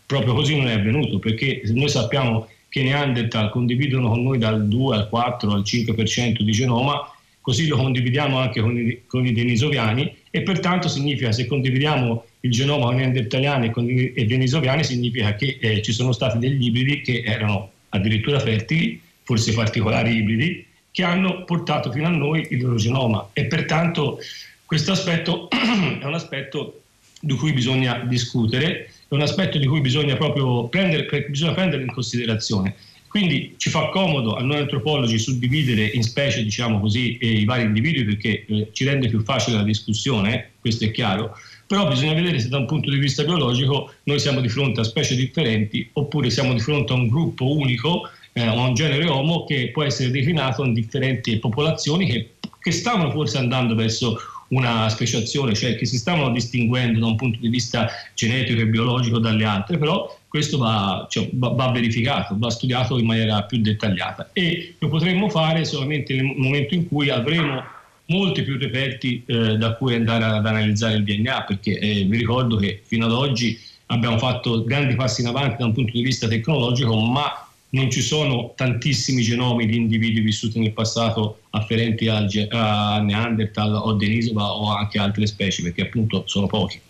proprio 0.07 0.35
così 0.35 0.57
non 0.57 0.69
è 0.69 0.73
avvenuto 0.73 1.19
perché 1.19 1.61
noi 1.67 1.89
sappiamo 1.89 2.49
che 2.69 2.81
i 2.81 2.85
Neanderthal 2.85 3.51
condividono 3.51 4.11
con 4.11 4.23
noi 4.23 4.39
dal 4.39 4.67
2 4.67 4.97
al 4.97 5.09
4 5.09 5.53
al 5.53 5.63
5% 5.63 6.41
di 6.41 6.53
genoma, 6.53 7.11
così 7.41 7.67
lo 7.69 7.77
condividiamo 7.77 8.39
anche 8.39 8.61
con 8.61 8.77
i, 8.77 9.03
con 9.07 9.25
i 9.25 9.33
denisoviani 9.33 10.15
e 10.31 10.43
pertanto 10.43 10.89
significa 10.89 11.33
se 11.33 11.47
condividiamo 11.47 12.25
il 12.41 12.51
genoma 12.51 12.87
con 12.87 12.95
i 12.95 12.99
neandertaliani 12.99 13.67
e 13.67 13.71
con 13.71 13.89
i 13.89 14.27
denisoviani 14.27 14.85
significa 14.85 15.35
che 15.35 15.59
eh, 15.61 15.83
ci 15.83 15.93
sono 15.93 16.13
stati 16.13 16.39
degli 16.39 16.67
ibridi 16.67 17.01
che 17.01 17.23
erano 17.25 17.71
addirittura 17.91 18.41
fertili, 18.41 19.01
forse 19.23 19.53
particolari 19.53 20.17
ibridi, 20.17 20.67
che 20.97 21.05
hanno 21.05 21.45
portato 21.45 21.93
fino 21.93 22.07
a 22.07 22.11
noi 22.11 22.47
il 22.53 22.63
loro 22.63 22.77
genoma 22.77 23.29
e 23.35 23.45
pertanto 23.45 24.19
questo 24.65 24.93
aspetto 24.93 25.47
è 25.53 26.05
un 26.07 26.15
aspetto 26.15 26.81
di 27.21 27.35
cui 27.35 27.53
bisogna 27.53 27.99
discutere, 27.99 28.89
è 29.07 29.13
un 29.13 29.21
aspetto 29.21 29.59
di 29.59 29.67
cui 29.67 29.83
bisogna 29.83 30.17
proprio 30.17 30.69
prendere, 30.69 31.27
bisogna 31.29 31.53
prendere 31.53 31.83
in 31.83 31.93
considerazione. 31.93 32.77
Quindi 33.09 33.57
ci 33.59 33.69
fa 33.69 33.91
comodo 33.91 34.37
a 34.37 34.43
noi 34.43 34.57
antropologi 34.57 35.19
suddividere 35.19 35.85
in 35.85 36.03
specie, 36.03 36.43
diciamo 36.43 36.81
così, 36.81 37.19
i 37.21 37.45
vari 37.45 37.65
individui 37.65 38.05
perché 38.05 38.47
eh, 38.47 38.69
ci 38.73 38.85
rende 38.85 39.09
più 39.09 39.23
facile 39.23 39.59
la 39.59 39.65
discussione, 39.65 40.53
questo 40.59 40.87
è 40.87 40.91
chiaro, 40.93 41.37
però 41.67 41.87
bisogna 41.87 42.15
vedere 42.15 42.41
se 42.41 42.49
da 42.49 42.57
un 42.57 42.67
punto 42.67 42.89
di 42.89 42.97
vista 42.97 43.23
biologico 43.23 43.93
noi 44.05 44.19
siamo 44.19 44.41
di 44.41 44.49
fronte 44.49 44.81
a 44.81 44.85
specie 44.85 45.15
differenti 45.15 45.91
oppure 45.93 46.31
siamo 46.31 46.55
di 46.55 46.61
fronte 46.61 46.95
a 46.95 46.97
un 46.97 47.09
gruppo 47.09 47.55
unico 47.55 48.09
eh, 48.37 48.49
un 48.49 48.75
genere 48.75 49.09
Homo 49.09 49.45
che 49.45 49.71
può 49.73 49.83
essere 49.83 50.11
declinato 50.11 50.63
in 50.63 50.75
differenti 50.75 51.39
popolazioni 51.39 52.07
che, 52.07 52.35
che 52.61 52.71
stavano 52.71 53.11
forse 53.11 53.39
andando 53.39 53.75
verso 53.75 54.19
una 54.49 54.89
speciazione, 54.91 55.55
cioè 55.55 55.75
che 55.77 55.87
si 55.87 55.97
stavano 55.97 56.31
distinguendo 56.31 57.01
da 57.01 57.07
un 57.07 57.17
punto 57.17 57.39
di 57.41 57.49
vista 57.49 57.89
genetico 58.15 58.61
e 58.61 58.67
biologico 58.67 59.19
dalle 59.19 59.45
altre, 59.45 59.79
però 59.79 60.17
questo 60.29 60.59
va, 60.59 61.07
cioè, 61.11 61.29
va, 61.33 61.49
va, 61.49 61.71
verificato, 61.71 62.37
va 62.39 62.51
studiato 62.51 62.99
in 62.99 63.07
maniera 63.07 63.43
più 63.43 63.59
dettagliata. 63.59 64.29
E 64.35 64.75
lo 64.79 64.89
potremmo 64.89 65.31
fare 65.31 65.65
solamente 65.65 66.15
nel 66.15 66.27
momento 66.37 66.75
in 66.75 66.87
cui 66.87 67.09
avremo 67.09 67.65
molti 68.09 68.43
più 68.43 68.59
reperti 68.59 69.25
eh, 69.27 69.57
da 69.57 69.75
cui 69.75 69.95
andare 69.95 70.25
ad 70.25 70.47
analizzare 70.47 70.97
il 70.97 71.05
DNA, 71.05 71.43
perché 71.43 71.79
eh, 71.79 72.05
vi 72.05 72.19
ricordo 72.19 72.57
che 72.57 72.83
fino 72.85 73.07
ad 73.07 73.13
oggi 73.13 73.59
abbiamo 73.87 74.19
fatto 74.19 74.63
grandi 74.63 74.95
passi 74.95 75.23
in 75.23 75.29
avanti 75.29 75.57
da 75.59 75.65
un 75.65 75.73
punto 75.73 75.93
di 75.93 76.03
vista 76.03 76.29
tecnologico, 76.29 76.95
ma 77.01 77.46
non 77.77 77.91
ci 77.91 78.01
sono 78.01 78.55
tantissimi 78.57 79.21
genomi 79.21 79.67
di 79.67 79.77
individui 79.77 80.23
vissuti 80.23 80.59
nel 80.59 80.73
passato 80.73 81.41
afferenti 81.51 82.09
al, 82.09 82.27
a 82.51 82.99
Neanderthal 83.01 83.75
o 83.75 83.93
Denisova 83.93 84.55
o 84.55 84.75
anche 84.75 84.99
altre 84.99 85.27
specie, 85.27 85.63
perché 85.63 85.83
appunto 85.83 86.25
sono 86.27 86.47
pochi. 86.47 86.81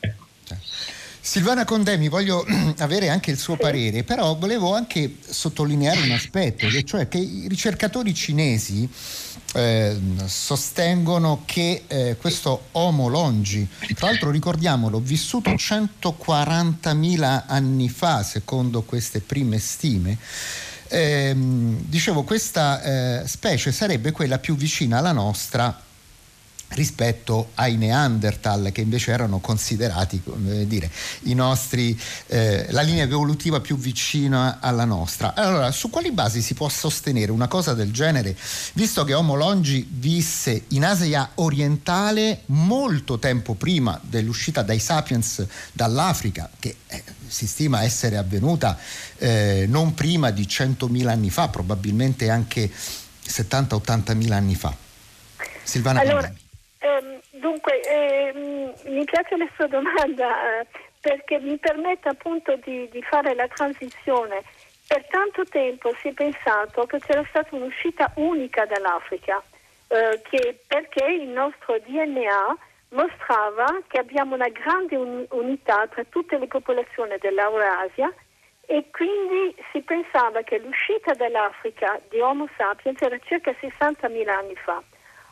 Ecco. 0.00 0.24
Silvana 1.20 1.66
Condemi, 1.66 2.08
voglio 2.08 2.46
avere 2.78 3.10
anche 3.10 3.30
il 3.30 3.36
suo 3.38 3.56
parere, 3.56 4.02
però 4.02 4.34
volevo 4.34 4.74
anche 4.74 5.16
sottolineare 5.20 6.00
un 6.00 6.12
aspetto, 6.12 6.66
cioè 6.84 7.06
che 7.06 7.18
i 7.18 7.46
ricercatori 7.46 8.14
cinesi 8.14 8.88
eh, 9.54 9.98
sostengono 10.26 11.42
che 11.44 11.84
eh, 11.86 12.16
questo 12.18 12.66
Homo 12.72 13.08
longi, 13.08 13.66
tra 13.94 14.06
l'altro 14.08 14.30
ricordiamolo, 14.30 15.00
vissuto 15.00 15.50
140.000 15.50 17.44
anni 17.46 17.88
fa, 17.88 18.22
secondo 18.22 18.82
queste 18.82 19.20
prime 19.20 19.58
stime, 19.58 20.16
ehm, 20.88 21.78
dicevo 21.86 22.22
questa 22.22 22.82
eh, 23.22 23.26
specie 23.26 23.72
sarebbe 23.72 24.12
quella 24.12 24.38
più 24.38 24.56
vicina 24.56 24.98
alla 24.98 25.12
nostra 25.12 25.88
rispetto 26.70 27.50
ai 27.54 27.76
Neanderthal 27.76 28.70
che 28.72 28.80
invece 28.80 29.10
erano 29.10 29.38
considerati 29.38 30.22
come 30.22 30.66
dire, 30.66 30.90
i 31.22 31.34
nostri, 31.34 31.98
eh, 32.26 32.66
la 32.70 32.82
linea 32.82 33.04
evolutiva 33.04 33.60
più 33.60 33.76
vicina 33.76 34.58
alla 34.60 34.84
nostra. 34.84 35.34
Allora, 35.34 35.70
su 35.72 35.90
quali 35.90 36.12
basi 36.12 36.42
si 36.42 36.54
può 36.54 36.68
sostenere 36.68 37.32
una 37.32 37.48
cosa 37.48 37.74
del 37.74 37.92
genere, 37.92 38.36
visto 38.74 39.04
che 39.04 39.14
Homo 39.14 39.34
longi 39.34 39.86
visse 39.90 40.64
in 40.68 40.84
Asia 40.84 41.30
orientale 41.36 42.42
molto 42.46 43.18
tempo 43.18 43.54
prima 43.54 43.98
dell'uscita 44.02 44.62
dai 44.62 44.78
sapiens 44.78 45.44
dall'Africa, 45.72 46.50
che 46.58 46.76
eh, 46.86 47.02
si 47.26 47.46
stima 47.46 47.82
essere 47.82 48.16
avvenuta 48.16 48.78
eh, 49.18 49.66
non 49.68 49.94
prima 49.94 50.30
di 50.30 50.42
100.000 50.42 51.08
anni 51.08 51.30
fa, 51.30 51.48
probabilmente 51.48 52.30
anche 52.30 52.70
70-80.000 53.26 54.32
anni 54.32 54.54
fa. 54.54 54.74
Silvana 55.62 56.00
allora, 56.00 56.32
Ehm, 56.82 57.20
dunque, 57.30 57.80
ehm, 57.82 58.72
mi 58.86 59.04
piace 59.04 59.36
la 59.36 59.48
sua 59.54 59.66
domanda 59.66 60.60
eh, 60.60 60.66
perché 61.00 61.38
mi 61.38 61.58
permette 61.58 62.08
appunto 62.08 62.56
di, 62.56 62.88
di, 62.88 63.02
fare 63.02 63.34
la 63.34 63.46
transizione. 63.48 64.42
Per 64.86 65.06
tanto 65.08 65.44
tempo 65.44 65.94
si 66.00 66.08
è 66.08 66.12
pensato 66.12 66.86
che 66.86 66.98
c'era 67.00 67.24
stata 67.28 67.54
un'uscita 67.54 68.10
unica 68.16 68.64
dall'Africa, 68.64 69.42
eh, 69.88 70.20
che, 70.28 70.58
perché 70.66 71.04
il 71.04 71.28
nostro 71.28 71.78
DNA 71.78 72.56
mostrava 72.90 73.66
che 73.86 73.98
abbiamo 73.98 74.34
una 74.34 74.48
grande 74.48 74.96
un- 74.96 75.26
unità 75.30 75.86
tra 75.86 76.02
tutte 76.08 76.38
le 76.38 76.46
popolazioni 76.46 77.16
dell'Eurasia 77.20 78.12
e 78.66 78.86
quindi 78.90 79.54
si 79.70 79.80
pensava 79.82 80.42
che 80.42 80.58
l'uscita 80.58 81.12
dall'Africa 81.12 82.00
di 82.08 82.20
Homo 82.20 82.48
sapiens 82.56 83.00
era 83.02 83.18
circa 83.18 83.52
60.000 83.60 84.28
anni 84.28 84.56
fa. 84.56 84.82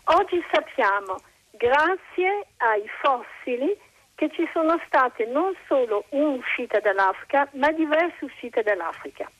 Oggi 0.04 0.44
sappiamo 0.52 1.16
grazie 1.58 2.46
ai 2.58 2.88
fossili 3.02 3.76
che 4.14 4.30
ci 4.30 4.48
sono 4.52 4.80
state 4.86 5.26
non 5.26 5.54
solo 5.66 6.04
un'uscita 6.10 6.80
dall'Africa, 6.80 7.48
ma 7.52 7.70
diverse 7.72 8.24
uscite 8.24 8.62
dall'Africa. 8.62 9.30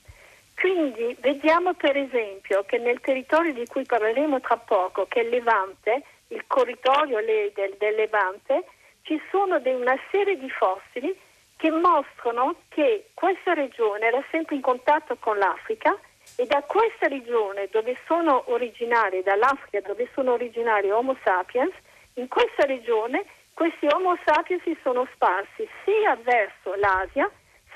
Quindi 0.55 1.17
vediamo 1.21 1.75
per 1.75 1.97
esempio 1.97 2.65
che 2.65 2.79
nel 2.79 3.01
territorio 3.01 3.53
di 3.53 3.67
cui 3.67 3.85
parleremo 3.85 4.41
tra 4.41 4.57
poco, 4.57 5.07
che 5.07 5.21
è 5.21 5.23
il 5.23 5.31
Levante, 5.31 6.03
il 6.29 6.45
corridoio 6.47 7.25
del, 7.25 7.75
del 7.79 7.95
Levante, 7.95 8.65
ci 9.03 9.21
sono 9.31 9.59
de, 9.61 9.73
una 9.73 9.99
serie 10.11 10.37
di 10.37 10.51
fossili 10.51 11.17
che 11.57 11.71
mostrano 11.71 12.57
che 12.69 13.11
questa 13.15 13.55
regione 13.55 14.07
era 14.07 14.23
sempre 14.31 14.55
in 14.57 14.61
contatto 14.61 15.17
con 15.19 15.39
l'Africa 15.39 15.97
e 16.37 16.47
da 16.47 16.63
questa 16.63 17.09
regione 17.09 17.69
dove 17.71 17.97
sono 18.07 18.45
originari, 18.53 19.23
dall'Africa 19.23 19.81
dove 19.81 20.09
sono 20.15 20.33
originari 20.33 20.91
Homo 20.91 21.17
sapiens, 21.25 21.73
in 22.19 22.29
questa 22.29 22.65
regione 22.65 23.25
questi 23.55 23.87
Homo 23.87 24.17
sapiens 24.25 24.63
si 24.63 24.77
sono 24.83 25.07
sparsi 25.15 25.69
sia 25.85 26.17
verso 26.23 26.75
l'Asia 26.77 27.31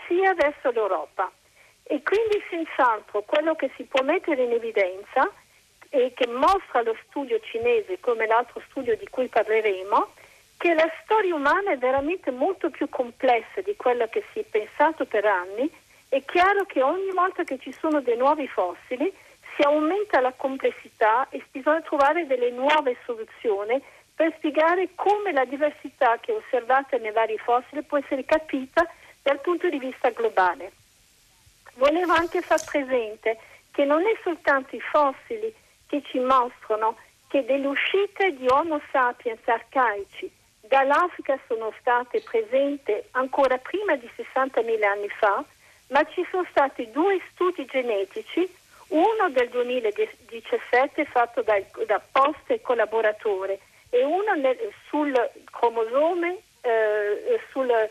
sia 0.06 0.34
verso 0.34 0.70
l'Europa. 0.70 1.30
E 1.84 2.02
quindi 2.02 2.42
senz'altro 2.48 3.22
quello 3.22 3.54
che 3.54 3.70
si 3.76 3.84
può 3.84 4.04
mettere 4.04 4.44
in 4.44 4.52
evidenza 4.52 5.30
e 5.88 6.12
che 6.14 6.26
mostra 6.28 6.82
lo 6.82 6.96
studio 7.08 7.40
cinese 7.40 8.00
come 8.00 8.26
l'altro 8.26 8.62
studio 8.70 8.96
di 8.96 9.08
cui 9.08 9.28
parleremo, 9.28 10.12
che 10.56 10.74
la 10.74 10.90
storia 11.02 11.34
umana 11.34 11.72
è 11.72 11.78
veramente 11.78 12.30
molto 12.30 12.70
più 12.70 12.88
complessa 12.88 13.60
di 13.62 13.74
quello 13.76 14.06
che 14.08 14.24
si 14.32 14.38
è 14.40 14.44
pensato 14.44 15.04
per 15.06 15.24
anni. 15.24 15.70
È 16.08 16.22
chiaro 16.24 16.64
che 16.64 16.82
ogni 16.82 17.10
volta 17.10 17.42
che 17.42 17.58
ci 17.58 17.72
sono 17.72 18.00
dei 18.00 18.16
nuovi 18.16 18.46
fossili 18.46 19.12
si 19.56 19.62
aumenta 19.62 20.20
la 20.20 20.32
complessità 20.32 21.28
e 21.30 21.44
bisogna 21.50 21.80
trovare 21.82 22.26
delle 22.26 22.50
nuove 22.50 22.96
soluzioni 23.04 23.82
per 24.14 24.34
spiegare 24.36 24.90
come 24.94 25.32
la 25.32 25.44
diversità 25.44 26.18
che 26.20 26.32
è 26.32 26.36
osservata 26.36 26.96
nei 26.98 27.12
vari 27.12 27.38
fossili 27.38 27.82
può 27.82 27.98
essere 27.98 28.24
capita 28.24 28.86
dal 29.22 29.40
punto 29.40 29.68
di 29.68 29.78
vista 29.78 30.10
globale. 30.10 30.72
Volevo 31.74 32.12
anche 32.12 32.42
far 32.42 32.62
presente 32.64 33.38
che 33.70 33.84
non 33.84 34.02
è 34.02 34.18
soltanto 34.22 34.76
i 34.76 34.80
fossili 34.80 35.52
che 35.86 36.02
ci 36.02 36.18
mostrano 36.18 36.96
che 37.28 37.44
delle 37.44 37.66
uscite 37.66 38.36
di 38.36 38.46
Homo 38.48 38.80
sapiens 38.90 39.40
arcaici 39.46 40.30
dall'Africa 40.60 41.38
sono 41.46 41.72
state 41.80 42.22
presenti 42.22 42.92
ancora 43.12 43.58
prima 43.58 43.94
di 43.96 44.08
60.000 44.16 44.84
anni 44.84 45.08
fa, 45.08 45.44
ma 45.88 46.04
ci 46.04 46.26
sono 46.30 46.46
stati 46.50 46.90
due 46.90 47.20
studi 47.30 47.66
genetici, 47.66 48.48
uno 48.88 49.28
del 49.30 49.48
2017 49.50 51.04
fatto 51.04 51.42
da, 51.42 51.60
da 51.86 52.00
Post 52.10 52.50
e 52.50 52.60
collaboratore 52.62 53.60
e 53.94 54.04
uno 54.04 54.32
nel, 54.36 54.56
sul 54.88 55.12
cromosome, 55.50 56.38
eh, 56.62 57.38
sull'ADN 57.50 57.90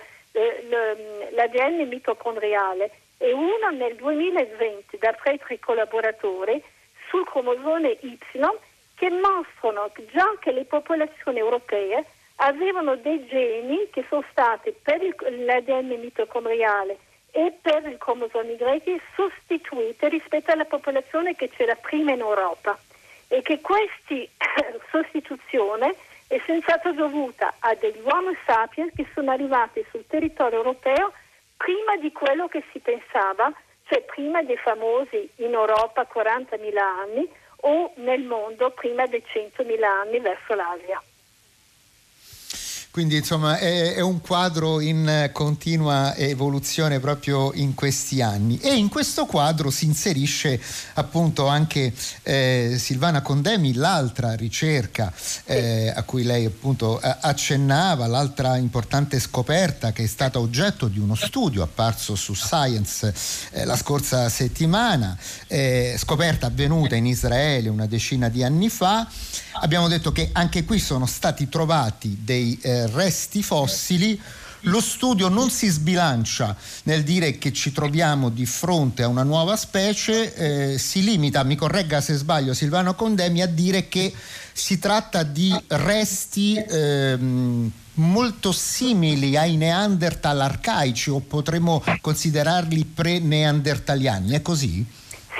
eh, 1.79 1.85
mitocondriale 1.85 2.89
e 3.19 3.31
uno 3.33 3.69
nel 3.69 3.95
2020 3.97 4.97
da 4.97 5.13
Petri 5.13 5.59
collaboratore 5.59 6.63
sul 7.07 7.23
cromosome 7.25 7.99
Y 8.01 8.17
che 8.95 9.09
mostrano 9.11 9.91
già 10.11 10.33
che 10.39 10.51
le 10.51 10.65
popolazioni 10.65 11.37
europee 11.37 12.03
avevano 12.37 12.95
dei 12.95 13.23
geni 13.27 13.87
che 13.91 14.03
sono 14.09 14.23
stati 14.31 14.73
per 14.81 15.01
l'ADN 15.01 15.99
mitocondriale 15.99 16.97
e 17.29 17.53
per 17.61 17.85
il 17.85 17.99
cromosome 17.99 18.53
Y 18.53 19.01
sostituiti 19.15 20.09
rispetto 20.09 20.51
alla 20.51 20.65
popolazione 20.65 21.35
che 21.35 21.47
c'era 21.49 21.75
prima 21.75 22.13
in 22.13 22.21
Europa 22.21 22.75
e 23.31 23.41
che 23.43 23.61
questa 23.61 24.13
sostituzione 24.91 25.95
è 26.27 26.39
senz'altro 26.45 26.91
dovuta 26.91 27.53
a 27.59 27.73
degli 27.75 28.01
uomini 28.03 28.37
sapiens 28.45 28.91
che 28.93 29.07
sono 29.13 29.31
arrivati 29.31 29.85
sul 29.89 30.05
territorio 30.05 30.57
europeo 30.57 31.13
prima 31.55 31.95
di 31.95 32.11
quello 32.11 32.49
che 32.49 32.61
si 32.73 32.79
pensava, 32.79 33.53
cioè 33.87 34.01
prima 34.01 34.43
dei 34.43 34.57
famosi 34.57 35.29
in 35.37 35.53
Europa 35.53 36.05
40.000 36.13 36.77
anni 36.77 37.29
o 37.63 37.93
nel 37.95 38.23
mondo 38.23 38.71
prima 38.71 39.05
dei 39.05 39.23
100.000 39.25 39.81
anni 39.83 40.19
verso 40.19 40.53
l'Asia. 40.53 41.01
Quindi 42.91 43.15
insomma 43.15 43.57
è, 43.57 43.93
è, 43.93 44.01
un 44.01 44.19
quadro 44.19 44.81
in 44.81 45.29
continua 45.31 46.13
evoluzione 46.13 46.99
proprio 46.99 47.53
in 47.53 47.73
questi 47.73 48.21
anni 48.21 48.59
e 48.59 48.75
in 48.75 48.89
questo 48.89 49.25
quadro 49.25 49.69
si 49.69 49.85
inserisce 49.85 50.61
appunto 50.95 51.47
anche 51.47 51.93
eh, 52.23 52.75
Silvana 52.77 53.21
Condemi, 53.21 53.75
l'altra 53.75 54.33
ricerca 54.33 55.09
eh, 55.45 55.89
a 55.95 56.03
cui 56.03 56.23
lei 56.23 56.43
appunto 56.43 56.99
accennava, 56.99 58.07
l'altra 58.07 58.57
importante 58.57 59.21
scoperta 59.21 59.93
che 59.93 60.03
è 60.03 60.07
stata 60.07 60.39
oggetto 60.39 60.89
di 60.89 60.99
uno 60.99 61.15
studio 61.15 61.63
apparso 61.63 62.15
su 62.15 62.33
Science 62.33 63.13
eh, 63.51 63.63
la 63.63 63.77
scorsa 63.77 64.27
settimana, 64.27 65.17
eh, 65.47 65.95
scoperta 65.97 66.47
avvenuta 66.47 66.95
in 66.95 67.05
Israele 67.05 67.69
una 67.69 67.85
decina 67.85 68.27
di 68.27 68.43
anni 68.43 68.67
fa. 68.67 69.07
Abbiamo 69.61 69.87
detto 69.87 70.11
che 70.11 70.29
anche 70.33 70.65
qui 70.65 70.79
sono 70.79 71.05
stati 71.05 71.47
trovati 71.47 72.19
dei 72.21 72.59
resti 72.87 73.43
fossili, 73.43 74.19
lo 74.65 74.79
studio 74.79 75.27
non 75.27 75.49
si 75.49 75.67
sbilancia 75.67 76.55
nel 76.83 77.03
dire 77.03 77.37
che 77.37 77.51
ci 77.51 77.71
troviamo 77.71 78.29
di 78.29 78.45
fronte 78.45 79.03
a 79.03 79.07
una 79.07 79.23
nuova 79.23 79.55
specie, 79.55 80.73
eh, 80.73 80.77
si 80.77 81.03
limita, 81.03 81.43
mi 81.43 81.55
corregga 81.55 81.99
se 82.01 82.13
sbaglio 82.13 82.53
Silvano 82.53 82.93
Condemi, 82.93 83.41
a 83.41 83.47
dire 83.47 83.87
che 83.87 84.13
si 84.53 84.77
tratta 84.77 85.23
di 85.23 85.55
resti 85.67 86.55
ehm, 86.55 87.71
molto 87.95 88.51
simili 88.51 89.35
ai 89.35 89.55
Neanderthal 89.57 90.41
arcaici 90.41 91.09
o 91.09 91.19
potremmo 91.19 91.83
considerarli 91.99 92.85
pre-neandertaliani, 92.85 94.33
è 94.33 94.41
così? 94.41 94.85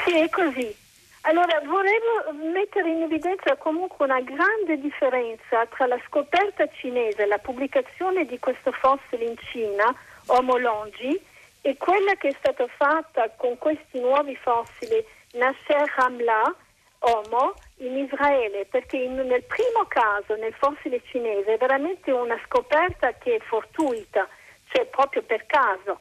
Sì, 0.06 0.18
è 0.18 0.30
così. 0.30 0.81
Allora, 1.24 1.62
volevo 1.64 2.52
mettere 2.52 2.90
in 2.90 3.04
evidenza 3.04 3.56
comunque 3.56 4.06
una 4.06 4.22
grande 4.22 4.80
differenza 4.80 5.68
tra 5.68 5.86
la 5.86 6.00
scoperta 6.08 6.68
cinese, 6.68 7.28
la 7.28 7.38
pubblicazione 7.38 8.26
di 8.26 8.40
questo 8.40 8.72
fossile 8.72 9.26
in 9.26 9.38
Cina, 9.38 9.94
Homo 10.28 10.58
longi, 10.58 11.20
e 11.62 11.78
quella 11.78 12.16
che 12.16 12.30
è 12.30 12.36
stata 12.40 12.66
fatta 12.76 13.30
con 13.38 13.56
questi 13.60 14.00
nuovi 14.00 14.36
fossili 14.36 15.06
Nasser 15.34 15.94
Hamla, 15.98 16.56
Homo, 17.00 17.54
in 17.78 17.98
Israele, 17.98 18.66
perché 18.66 18.98
in, 18.98 19.14
nel 19.14 19.44
primo 19.44 19.86
caso, 19.88 20.36
nel 20.36 20.54
fossile 20.56 21.04
cinese, 21.06 21.54
è 21.54 21.58
veramente 21.58 22.10
una 22.10 22.40
scoperta 22.46 23.14
che 23.14 23.36
è 23.36 23.40
fortuita, 23.42 24.28
cioè 24.70 24.88
proprio 24.88 25.22
per 25.22 25.46
caso, 25.46 26.00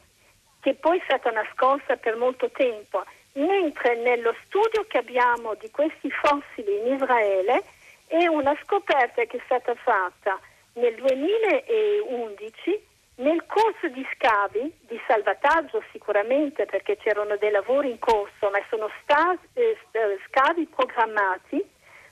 che 0.61 0.73
poi 0.73 0.97
è 0.97 1.03
stata 1.03 1.29
nascosta 1.29 1.95
per 1.97 2.15
molto 2.15 2.49
tempo, 2.49 3.03
mentre 3.33 3.95
nello 3.97 4.35
studio 4.45 4.85
che 4.87 4.97
abbiamo 4.97 5.55
di 5.55 5.69
questi 5.71 6.09
fossili 6.09 6.79
in 6.79 6.93
Israele 6.95 7.63
è 8.07 8.27
una 8.27 8.57
scoperta 8.63 9.23
che 9.23 9.37
è 9.37 9.41
stata 9.45 9.73
fatta 9.75 10.39
nel 10.73 10.95
2011 10.95 12.89
nel 13.15 13.45
corso 13.45 13.87
di 13.89 14.05
scavi, 14.15 14.73
di 14.87 14.99
salvataggio 15.05 15.83
sicuramente 15.91 16.65
perché 16.65 16.97
c'erano 16.97 17.37
dei 17.37 17.51
lavori 17.51 17.91
in 17.91 17.99
corso, 17.99 18.49
ma 18.49 18.59
sono 18.69 18.89
stati 19.03 19.47
eh, 19.53 19.77
eh, 19.91 20.19
scavi 20.27 20.67
programmati 20.73 21.63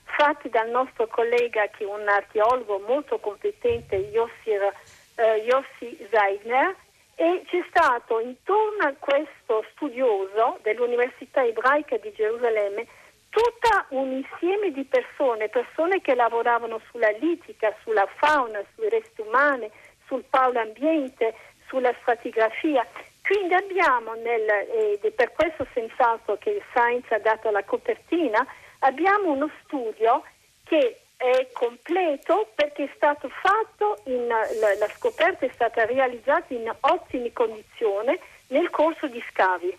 fatti 0.04 0.48
dal 0.48 0.68
nostro 0.70 1.06
collega 1.08 1.66
che 1.68 1.84
è 1.84 1.86
un 1.86 2.06
archeologo 2.06 2.82
molto 2.86 3.18
competente, 3.18 3.96
Yossi, 3.96 4.50
eh, 4.50 5.36
Yossi 5.44 6.08
Zeidner, 6.10 6.76
e 7.20 7.42
c'è 7.48 7.62
stato 7.68 8.18
intorno 8.18 8.86
a 8.86 8.94
questo 8.98 9.62
studioso 9.72 10.58
dell'Università 10.62 11.44
ebraica 11.44 11.98
di 11.98 12.10
Gerusalemme 12.16 12.86
tutto 13.28 13.84
un 13.90 14.10
insieme 14.10 14.72
di 14.72 14.84
persone, 14.84 15.50
persone 15.50 16.00
che 16.00 16.14
lavoravano 16.14 16.80
sulla 16.90 17.10
litica, 17.10 17.76
sulla 17.82 18.08
fauna, 18.16 18.62
sui 18.74 18.88
resti 18.88 19.20
umani, 19.20 19.70
sul 20.06 20.24
polo 20.30 20.60
ambiente, 20.60 21.34
sulla 21.68 21.94
stratigrafia. 22.00 22.86
Quindi 23.22 23.52
abbiamo, 23.52 24.14
nel, 24.14 24.48
ed 24.72 25.04
è 25.04 25.10
per 25.10 25.32
questo 25.32 25.66
senz'altro 25.74 26.38
che 26.38 26.62
Science 26.70 27.14
ha 27.14 27.18
dato 27.18 27.50
la 27.50 27.62
copertina, 27.64 28.46
abbiamo 28.78 29.32
uno 29.32 29.50
studio 29.64 30.24
che 30.64 31.00
è 31.20 31.48
completo 31.52 32.48
perché 32.54 32.84
è 32.84 32.92
stato 32.96 33.28
fatto, 33.28 34.00
in, 34.04 34.26
la, 34.26 34.74
la 34.78 34.88
scoperta 34.88 35.44
è 35.44 35.50
stata 35.52 35.84
realizzata 35.84 36.54
in 36.54 36.72
ottime 36.80 37.30
condizioni 37.34 38.18
nel 38.46 38.70
corso 38.70 39.06
di 39.06 39.22
scavi. 39.28 39.78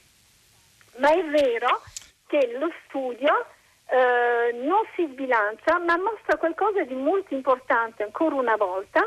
Ma 0.97 1.11
è 1.11 1.23
vero 1.25 1.81
che 2.27 2.55
lo 2.59 2.71
studio 2.85 3.45
eh, 3.87 4.51
non 4.53 4.83
si 4.95 5.07
sbilancia, 5.07 5.79
ma 5.79 5.97
mostra 5.97 6.37
qualcosa 6.37 6.83
di 6.83 6.93
molto 6.93 7.33
importante 7.33 8.03
ancora 8.03 8.35
una 8.35 8.55
volta, 8.55 9.03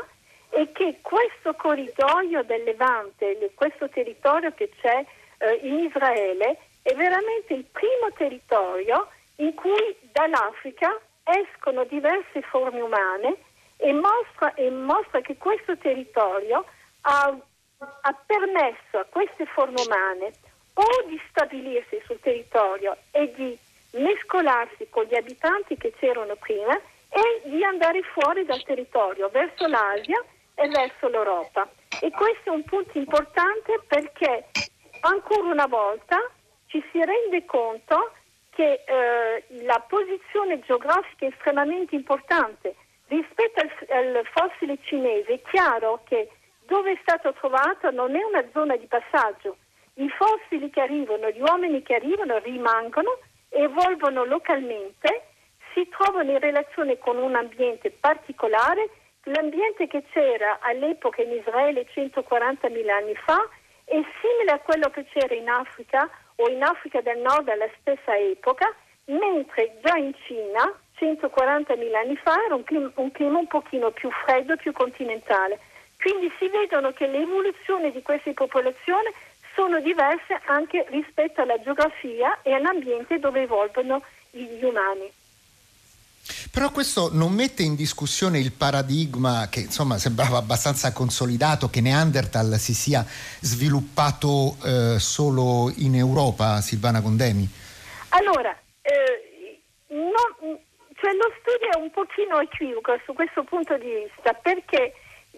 e 0.49 0.73
che 0.73 0.99
questo 1.01 1.53
corridoio 1.53 2.43
del 2.43 2.63
Levante, 2.63 3.51
questo 3.55 3.87
territorio 3.87 4.53
che 4.53 4.69
c'è 4.81 5.05
eh, 5.37 5.53
in 5.63 5.79
Israele, 5.79 6.57
è 6.81 6.93
veramente 6.93 7.53
il 7.53 7.63
primo 7.63 8.11
territorio 8.15 9.07
in 9.37 9.53
cui 9.53 9.97
dall'Africa 10.11 10.99
escono 11.25 11.83
diverse 11.85 12.41
forme 12.43 12.81
umane 12.81 13.37
e 13.77 13.91
mostra, 13.93 14.53
e 14.53 14.69
mostra 14.69 15.21
che 15.21 15.37
questo 15.37 15.77
territorio 15.77 16.65
ha, 17.01 17.35
ha 17.77 18.13
permesso 18.25 18.99
a 18.99 19.05
queste 19.09 19.45
forme 19.47 19.81
umane 19.81 20.31
o 20.75 21.07
di 21.07 21.19
stabilirsi 21.29 22.01
sul 22.05 22.19
territorio 22.19 22.95
e 23.11 23.33
di 23.33 23.57
mescolarsi 23.99 24.87
con 24.89 25.05
gli 25.05 25.15
abitanti 25.15 25.77
che 25.77 25.93
c'erano 25.97 26.35
prima 26.35 26.75
e 27.09 27.49
di 27.49 27.63
andare 27.63 28.01
fuori 28.13 28.45
dal 28.45 28.61
territorio 28.63 29.29
verso 29.29 29.67
l'Asia 29.67 30.21
e 30.53 30.67
verso 30.67 31.07
l'Europa. 31.07 31.67
E 32.01 32.11
questo 32.11 32.49
è 32.49 32.53
un 32.53 32.63
punto 32.63 32.97
importante 32.97 33.81
perché 33.87 34.47
ancora 35.01 35.47
una 35.47 35.67
volta 35.67 36.17
ci 36.67 36.83
si 36.91 37.03
rende 37.03 37.45
conto 37.45 38.11
che 38.55 38.83
eh, 38.85 39.45
la 39.63 39.83
posizione 39.87 40.59
geografica 40.61 41.25
è 41.25 41.29
estremamente 41.29 41.95
importante. 41.95 42.75
Rispetto 43.07 43.61
al, 43.61 44.15
al, 44.15 44.25
fossile 44.33 44.77
cinese 44.81 45.33
è 45.33 45.41
chiaro 45.51 46.01
che 46.05 46.29
dove 46.65 46.93
è 46.93 46.99
stato 47.01 47.33
trovato 47.33 47.91
non 47.91 48.15
è 48.15 48.23
una 48.23 48.43
zona 48.53 48.75
di 48.75 48.87
passaggio. 48.87 49.57
I 49.95 50.09
fossili 50.09 50.69
che 50.71 50.81
arrivano, 50.81 51.29
gli 51.29 51.41
uomini 51.41 51.83
che 51.83 51.95
arrivano 51.95 52.39
rimangono, 52.39 53.19
evolvono 53.49 54.25
localmente, 54.25 55.27
si 55.73 55.87
trovano 55.89 56.31
in 56.31 56.39
relazione 56.39 56.97
con 56.97 57.17
un 57.17 57.35
ambiente 57.35 57.91
particolare 57.91 58.89
L'ambiente 59.27 59.87
che 59.87 60.03
c'era 60.11 60.59
all'epoca 60.61 61.23
in 61.23 61.31
Israele 61.31 61.87
140.000 61.91 62.89
anni 62.91 63.15
fa 63.15 63.41
è 63.83 63.99
simile 64.21 64.51
a 64.51 64.59
quello 64.59 64.91
che 64.91 65.03
c'era 65.05 65.33
in 65.33 65.49
Africa 65.49 66.07
o 66.37 66.49
in 66.49 66.63
Africa 66.63 67.01
del 67.01 67.19
Nord 67.19 67.47
alla 67.47 67.69
stessa 67.79 68.17
epoca, 68.17 68.73
mentre 69.05 69.77
già 69.81 69.95
in 69.95 70.13
Cina 70.25 70.71
140.000 70.99 71.95
anni 71.95 72.15
fa 72.15 72.35
era 72.45 72.55
un 72.55 72.63
clima, 72.63 72.91
un 72.95 73.11
clima 73.11 73.39
un 73.39 73.47
pochino 73.47 73.91
più 73.91 74.09
freddo, 74.11 74.55
più 74.55 74.71
continentale. 74.71 75.59
Quindi 75.99 76.31
si 76.37 76.47
vedono 76.47 76.91
che 76.91 77.07
le 77.07 77.21
evoluzioni 77.21 77.91
di 77.91 78.01
queste 78.01 78.33
popolazioni 78.33 79.09
sono 79.55 79.79
diverse 79.79 80.39
anche 80.45 80.85
rispetto 80.89 81.41
alla 81.41 81.59
geografia 81.61 82.39
e 82.43 82.53
all'ambiente 82.53 83.19
dove 83.19 83.41
evolvono 83.41 84.03
gli 84.29 84.63
umani. 84.63 85.11
Però 86.51 86.71
questo 86.71 87.09
non 87.11 87.33
mette 87.33 87.63
in 87.63 87.75
discussione 87.75 88.39
il 88.39 88.51
paradigma 88.51 89.47
che 89.49 89.61
insomma 89.61 89.97
sembrava 89.97 90.37
abbastanza 90.37 90.91
consolidato 90.91 91.69
che 91.69 91.81
Neanderthal 91.81 92.57
si 92.57 92.73
sia 92.73 93.05
sviluppato 93.41 94.57
eh, 94.63 94.99
solo 94.99 95.71
in 95.77 95.95
Europa, 95.95 96.61
Silvana 96.61 97.01
Condemi? 97.01 97.47
Allora, 98.09 98.57
eh, 98.81 99.59
no, 99.89 100.59
cioè 100.95 101.13
lo 101.13 101.31
studio 101.41 101.71
è 101.73 101.77
un 101.77 101.91
pochino 101.91 102.39
equivoco 102.39 102.97
su 103.05 103.13
questo 103.13 103.43
punto 103.43 103.77
di 103.77 104.07
vista 104.07 104.33
perché 104.33 104.93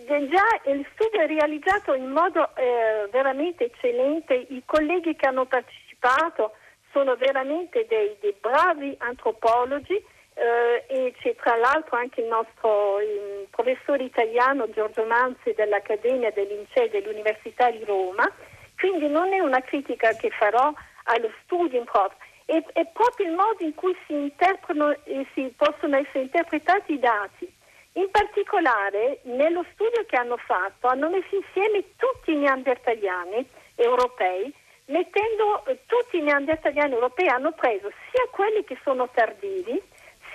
già 0.06 0.72
il 0.72 0.86
studio 0.94 1.22
è 1.22 1.28
realizzato 1.28 1.94
in 1.94 2.12
modo 2.12 2.56
eh, 2.56 3.10
veramente 3.12 3.66
eccellente, 3.66 4.36
i 4.36 4.62
colleghi 4.66 5.16
che 5.16 5.28
hanno 5.28 5.46
partecipato 5.46 6.54
sono 6.92 7.16
veramente 7.16 7.86
dei, 7.90 8.16
dei 8.22 8.36
bravi 8.40 8.96
antropologi 9.00 10.02
eh, 10.38 10.86
e 10.88 11.14
c'è 11.20 11.36
tra 11.36 11.56
l'altro 11.56 11.98
anche 11.98 12.22
il 12.22 12.28
nostro 12.28 13.00
il 13.02 13.48
professore 13.50 14.04
italiano 14.04 14.70
Giorgio 14.70 15.04
Manzi 15.06 15.54
dell'Accademia 15.54 16.32
Lincei 16.36 16.90
dell'Università 16.90 17.72
di 17.72 17.84
Roma, 17.84 18.32
quindi 18.78 19.08
non 19.08 19.34
è 19.34 19.40
una 19.40 19.62
critica 19.62 20.14
che 20.14 20.30
farò 20.30 20.72
allo 21.06 21.32
studio 21.44 21.80
in 21.80 21.86
proprio, 21.86 22.20
è, 22.46 22.64
è 22.74 22.86
proprio 22.94 23.28
il 23.28 23.34
modo 23.34 23.64
in 23.64 23.74
cui 23.74 23.96
si 24.06 24.14
interpretano 24.14 24.96
e 25.04 25.26
si 25.34 25.52
possono 25.58 25.98
essere 25.98 26.22
interpretati 26.22 26.94
i 26.94 27.00
dati. 27.00 27.52
In 27.94 28.12
particolare, 28.12 29.22
nello 29.24 29.66
studio 29.74 30.06
che 30.06 30.18
hanno 30.18 30.38
fatto, 30.38 30.88
hanno 30.88 31.10
messo 31.10 31.36
insieme 31.36 31.84
tutti 31.96 32.32
i 32.32 32.36
neandertaliani 32.36 33.44
europei, 33.74 34.54
mettendo 34.86 35.66
eh, 35.66 35.80
tutti 35.88 36.18
i 36.18 36.22
neandertaliani 36.22 36.94
europei, 36.94 37.28
hanno 37.28 37.54
preso 37.54 37.90
sia 38.12 38.24
quelli 38.30 38.64
che 38.66 38.78
sono 38.84 39.10
tardivi, 39.10 39.82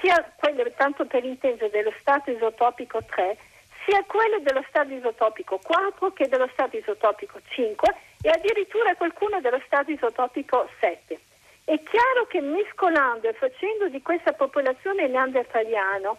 sia 0.02 0.32
quello, 0.36 0.68
tanto 0.76 1.06
per 1.06 1.24
intendere, 1.24 1.70
dello 1.70 1.94
stato 2.00 2.32
isotopico 2.32 3.02
3, 3.04 3.38
sia 3.86 4.02
quello 4.04 4.40
dello 4.40 4.64
stato 4.68 4.92
isotopico 4.92 5.58
4 5.62 6.12
che 6.12 6.28
dello 6.28 6.48
stato 6.52 6.76
isotopico 6.76 7.40
5 7.48 7.94
e 8.20 8.28
addirittura 8.28 8.94
qualcuno 8.96 9.40
dello 9.40 9.62
stato 9.64 9.92
isotopico 9.92 10.68
7. 10.80 11.18
È 11.64 11.80
chiaro 11.84 12.26
che 12.26 12.40
mescolando 12.40 13.28
e 13.28 13.32
facendo 13.34 13.88
di 13.88 14.02
questa 14.02 14.32
popolazione 14.32 15.06
neandertaliana 15.06 16.10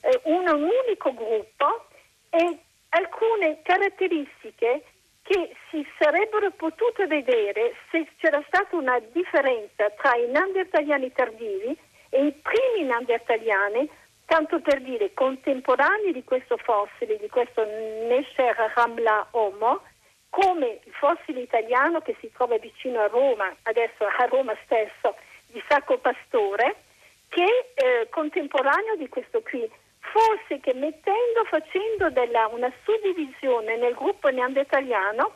eh, 0.00 0.20
un, 0.24 0.48
un 0.48 0.70
unico 0.86 1.12
gruppo 1.12 1.86
e 2.30 2.58
alcune 2.88 3.60
caratteristiche 3.62 4.84
che 5.22 5.54
si 5.70 5.86
sarebbero 5.98 6.50
potute 6.52 7.06
vedere 7.06 7.74
se 7.90 8.06
c'era 8.18 8.42
stata 8.46 8.76
una 8.76 8.98
differenza 9.12 9.90
tra 9.90 10.16
i 10.16 10.28
neandertaliani 10.28 11.12
tardivi 11.12 11.76
e 12.08 12.26
i 12.26 12.32
primi 12.32 12.86
neandertaliani, 12.86 13.88
tanto 14.26 14.60
per 14.60 14.80
dire 14.80 15.14
contemporanei 15.14 16.12
di 16.12 16.24
questo 16.24 16.56
fossile, 16.56 17.16
di 17.18 17.28
questo 17.28 17.64
Nesher 17.64 18.72
Ramla 18.74 19.28
Homo, 19.32 19.82
come 20.30 20.80
il 20.84 20.92
fossile 20.92 21.40
italiano 21.40 22.00
che 22.00 22.16
si 22.20 22.30
trova 22.32 22.58
vicino 22.58 23.00
a 23.00 23.06
Roma, 23.06 23.54
adesso 23.62 24.04
a 24.04 24.24
Roma 24.26 24.54
stesso, 24.64 25.16
di 25.46 25.62
Sacco 25.68 25.98
Pastore, 25.98 26.76
che 27.28 27.70
eh, 27.74 28.08
contemporaneo 28.10 28.96
di 28.96 29.08
questo 29.08 29.40
qui. 29.42 29.68
Forse 30.00 30.60
che 30.60 30.72
mettendo, 30.74 31.44
facendo 31.48 32.10
della, 32.10 32.46
una 32.48 32.72
suddivisione 32.84 33.76
nel 33.76 33.94
gruppo 33.94 34.28
neandertaliano 34.28 35.34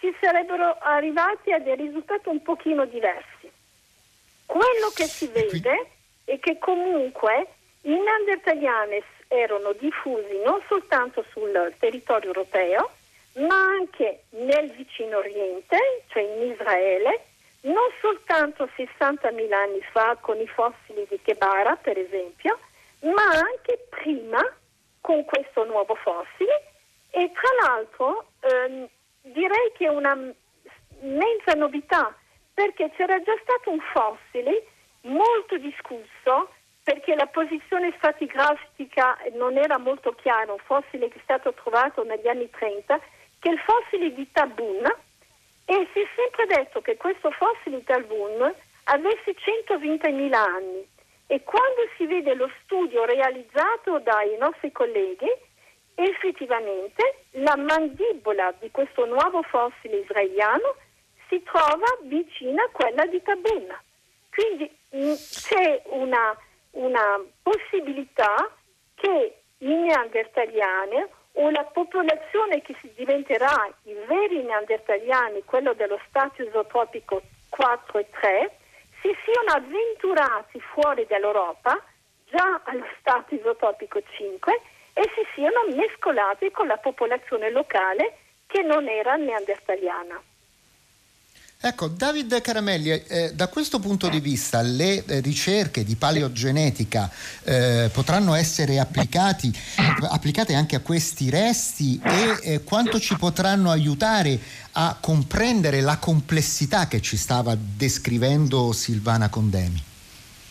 si 0.00 0.14
sarebbero 0.20 0.76
arrivati 0.80 1.52
a 1.52 1.58
dei 1.58 1.76
risultati 1.76 2.28
un 2.28 2.42
pochino 2.42 2.84
diversi. 2.86 3.50
Quello 4.46 4.90
che 4.94 5.04
si 5.04 5.28
vede 5.28 5.91
è 6.24 6.38
che 6.38 6.58
comunque 6.58 7.46
i 7.82 7.98
neandertaliani 7.98 9.02
erano 9.28 9.72
diffusi 9.72 10.40
non 10.44 10.60
soltanto 10.68 11.24
sul 11.30 11.74
territorio 11.78 12.28
europeo, 12.28 12.90
ma 13.34 13.54
anche 13.54 14.24
nel 14.30 14.70
vicino 14.72 15.18
Oriente, 15.18 16.04
cioè 16.08 16.22
in 16.22 16.50
Israele, 16.52 17.24
non 17.62 17.88
soltanto 18.00 18.68
60.000 18.76 19.52
anni 19.52 19.80
fa 19.92 20.16
con 20.20 20.38
i 20.38 20.46
fossili 20.46 21.06
di 21.08 21.18
Kebara, 21.22 21.76
per 21.76 21.98
esempio, 21.98 22.58
ma 23.00 23.24
anche 23.24 23.86
prima 23.88 24.40
con 25.00 25.24
questo 25.24 25.64
nuovo 25.64 25.94
fossile. 25.94 26.70
E 27.10 27.30
tra 27.32 27.66
l'altro 27.66 28.26
ehm, 28.40 28.88
direi 29.22 29.72
che 29.76 29.86
è 29.86 29.88
una 29.88 30.16
immensa 31.00 31.54
novità 31.54 32.14
perché 32.54 32.90
c'era 32.96 33.20
già 33.22 33.34
stato 33.42 33.70
un 33.70 33.80
fossile 33.92 34.66
molto 35.02 35.56
discusso 35.58 36.50
perché 36.82 37.14
la 37.14 37.26
posizione 37.26 37.92
stratigrafistica 37.96 39.18
non 39.34 39.56
era 39.56 39.78
molto 39.78 40.12
chiara, 40.12 40.52
un 40.52 40.58
fossile 40.58 41.08
che 41.08 41.18
è 41.18 41.22
stato 41.22 41.52
trovato 41.54 42.02
negli 42.02 42.26
anni 42.26 42.50
30, 42.50 42.98
che 43.38 43.48
è 43.48 43.52
il 43.52 43.58
fossile 43.60 44.12
di 44.12 44.30
Tabun, 44.32 44.84
e 45.64 45.88
si 45.92 46.00
è 46.00 46.06
sempre 46.16 46.46
detto 46.46 46.80
che 46.80 46.96
questo 46.96 47.30
fossile 47.30 47.78
di 47.78 47.84
Tabun 47.84 48.52
avesse 48.84 49.34
120.000 49.34 50.34
anni. 50.34 50.86
E 51.28 51.42
quando 51.44 51.88
si 51.96 52.06
vede 52.06 52.34
lo 52.34 52.50
studio 52.62 53.04
realizzato 53.04 54.00
dai 54.00 54.36
nostri 54.38 54.72
colleghi, 54.72 55.30
effettivamente 55.94 57.26
la 57.32 57.56
mandibola 57.56 58.52
di 58.58 58.70
questo 58.70 59.06
nuovo 59.06 59.42
fossile 59.42 59.98
israeliano 59.98 60.74
si 61.28 61.42
trova 61.44 61.86
vicina 62.02 62.64
a 62.64 62.70
quella 62.72 63.06
di 63.06 63.22
Tabun. 63.22 63.78
Quindi 64.30 64.68
c'è 64.92 65.82
una 65.86 66.36
una 66.72 67.20
possibilità 67.42 68.50
che 68.94 69.36
i 69.58 69.74
neandertaliani 69.74 71.04
o 71.34 71.50
la 71.50 71.64
popolazione 71.64 72.60
che 72.62 72.76
diventerà 72.94 73.68
i 73.84 73.94
veri 74.06 74.42
neandertaliani, 74.42 75.44
quello 75.44 75.72
dello 75.72 75.98
stato 76.08 76.42
isotopico 76.42 77.22
4 77.48 77.98
e 77.98 78.06
3, 78.10 78.56
si 79.00 79.10
siano 79.24 79.52
avventurati 79.56 80.60
fuori 80.60 81.06
dall'Europa, 81.06 81.82
già 82.28 82.60
allo 82.64 82.86
stato 83.00 83.34
isotopico 83.34 84.00
5, 84.16 84.60
e 84.94 85.02
si 85.14 85.26
siano 85.34 85.64
mescolati 85.74 86.50
con 86.50 86.66
la 86.66 86.76
popolazione 86.76 87.50
locale 87.50 88.18
che 88.46 88.62
non 88.62 88.86
era 88.88 89.16
neandertaliana. 89.16 90.20
Ecco, 91.64 91.86
David 91.86 92.40
Caramelli, 92.40 92.90
eh, 92.90 93.32
da 93.36 93.46
questo 93.46 93.78
punto 93.78 94.08
di 94.08 94.18
vista 94.18 94.62
le 94.62 95.04
eh, 95.04 95.20
ricerche 95.20 95.84
di 95.84 95.94
paleogenetica 95.94 97.08
eh, 97.44 97.88
potranno 97.92 98.34
essere 98.34 98.80
applicate 98.80 100.54
anche 100.54 100.74
a 100.74 100.80
questi 100.80 101.30
resti 101.30 102.00
e 102.02 102.54
eh, 102.54 102.64
quanto 102.64 102.98
ci 102.98 103.16
potranno 103.16 103.70
aiutare 103.70 104.36
a 104.72 104.98
comprendere 105.00 105.80
la 105.82 105.98
complessità 105.98 106.88
che 106.88 107.00
ci 107.00 107.16
stava 107.16 107.56
descrivendo 107.56 108.72
Silvana 108.72 109.28
Condemi? 109.28 109.80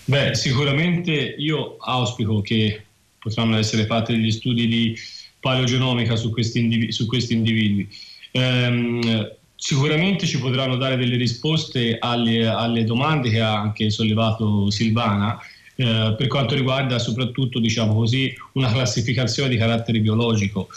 Beh, 0.06 0.34
sicuramente 0.34 1.12
io 1.12 1.76
auspico 1.76 2.40
che 2.40 2.86
potranno 3.20 3.58
essere 3.58 3.86
fatti 3.86 4.14
degli 4.14 4.32
studi 4.32 4.66
di 4.66 4.98
paleogenomica 5.42 6.16
su 6.16 6.32
questi 6.32 6.60
individui. 6.60 6.94
Su 6.94 7.06
questi 7.06 7.34
individui. 7.34 7.90
Ehm, 8.32 9.40
Sicuramente 9.64 10.26
ci 10.26 10.40
potranno 10.40 10.76
dare 10.76 10.98
delle 10.98 11.18
risposte 11.18 12.00
alle, 12.00 12.48
alle 12.48 12.84
domande 12.84 13.30
che 13.30 13.42
ha 13.42 13.60
anche 13.60 13.92
sollevato 13.92 14.72
Silvana 14.72 15.40
eh, 15.76 16.16
per 16.18 16.26
quanto 16.26 16.56
riguarda 16.56 16.98
soprattutto 16.98 17.60
diciamo 17.60 17.94
così, 17.94 18.34
una 18.54 18.72
classificazione 18.72 19.50
di 19.50 19.58
carattere 19.58 20.00
biologico. 20.00 20.68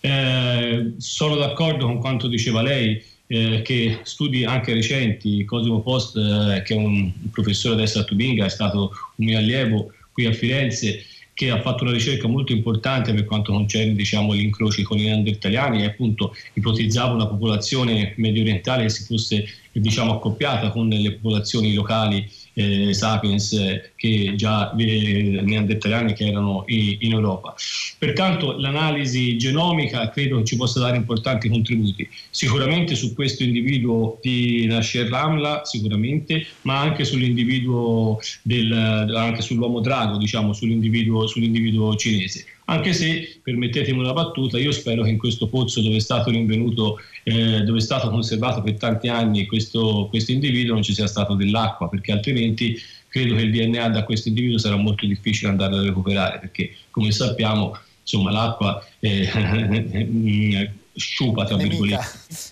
Eh, 0.00 0.94
sono 0.96 1.36
d'accordo 1.36 1.86
con 1.86 2.00
quanto 2.00 2.26
diceva 2.26 2.62
lei, 2.62 3.00
eh, 3.28 3.62
che 3.62 4.00
studi 4.02 4.44
anche 4.44 4.74
recenti, 4.74 5.44
Cosimo 5.44 5.80
Post, 5.80 6.16
eh, 6.16 6.62
che 6.62 6.74
è 6.74 6.76
un, 6.76 7.12
professore 7.30 7.76
adesso 7.76 8.00
a 8.00 8.02
Tubinga, 8.02 8.44
è 8.44 8.50
stato 8.50 8.90
un 9.14 9.24
mio 9.24 9.38
allievo 9.38 9.92
qui 10.10 10.26
a 10.26 10.32
Firenze, 10.32 11.04
che 11.34 11.50
ha 11.50 11.60
fatto 11.60 11.84
una 11.84 11.92
ricerca 11.92 12.28
molto 12.28 12.52
importante 12.52 13.12
per 13.14 13.24
quanto 13.24 13.52
concerne 13.52 13.94
diciamo, 13.94 14.34
gli 14.34 14.42
incroci 14.42 14.82
con 14.82 14.98
i 14.98 15.04
neandertaliani 15.04 15.82
e 15.82 15.86
appunto 15.86 16.34
ipotizzava 16.54 17.14
una 17.14 17.26
popolazione 17.26 18.14
medio 18.16 18.42
orientale 18.42 18.82
che 18.84 18.90
si 18.90 19.04
fosse 19.04 19.44
diciamo, 19.72 20.12
accoppiata 20.12 20.70
con 20.70 20.88
le 20.88 21.12
popolazioni 21.12 21.72
locali 21.72 22.28
eh, 22.54 22.92
sapiens 22.92 23.52
eh, 23.52 23.92
che 23.96 24.34
già 24.36 24.74
eh, 24.76 25.40
neandertaliani 25.42 26.12
che 26.12 26.26
erano 26.26 26.64
in, 26.66 26.96
in, 27.00 27.12
Europa. 27.12 27.54
Pertanto 27.98 28.58
l'analisi 28.58 29.36
genomica 29.36 30.10
credo 30.10 30.42
ci 30.42 30.56
possa 30.56 30.80
dare 30.80 30.96
importanti 30.96 31.48
contributi, 31.48 32.08
sicuramente 32.30 32.94
su 32.94 33.14
questo 33.14 33.42
individuo 33.42 34.18
di 34.20 34.66
Nasher 34.66 35.08
Ramla, 35.08 35.64
sicuramente, 35.64 36.46
ma 36.62 36.80
anche 36.80 37.04
sull'individuo 37.04 38.18
del, 38.42 38.72
anche 38.72 39.42
sull'uomo 39.42 39.80
drago, 39.80 40.16
diciamo, 40.18 40.52
sull'individuo, 40.52 41.26
sull'individuo 41.26 41.94
cinese 41.96 42.46
anche 42.72 42.92
se, 42.92 43.40
permettetemi 43.42 43.98
una 43.98 44.12
battuta, 44.12 44.58
io 44.58 44.72
spero 44.72 45.02
che 45.02 45.10
in 45.10 45.18
questo 45.18 45.46
pozzo 45.48 45.80
dove 45.82 45.96
è 45.96 46.00
stato 46.00 46.30
rinvenuto, 46.30 46.98
eh, 47.22 47.60
dove 47.60 47.78
è 47.78 47.82
stato 47.82 48.08
conservato 48.08 48.62
per 48.62 48.74
tanti 48.76 49.08
anni 49.08 49.46
questo, 49.46 50.06
questo 50.08 50.32
individuo 50.32 50.74
non 50.74 50.82
ci 50.82 50.94
sia 50.94 51.06
stato 51.06 51.34
dell'acqua, 51.34 51.88
perché 51.88 52.12
altrimenti 52.12 52.80
credo 53.08 53.36
che 53.36 53.42
il 53.42 53.52
DNA 53.52 53.90
da 53.90 54.04
questo 54.04 54.28
individuo 54.28 54.58
sarà 54.58 54.76
molto 54.76 55.06
difficile 55.06 55.50
andarlo 55.50 55.76
a 55.76 55.82
recuperare, 55.82 56.38
perché 56.38 56.74
come 56.90 57.10
sappiamo 57.12 57.76
insomma, 58.00 58.30
l'acqua 58.30 58.84
è 58.98 60.70
sciupa, 60.94 61.44
tra 61.44 61.56
virgolette, 61.56 62.06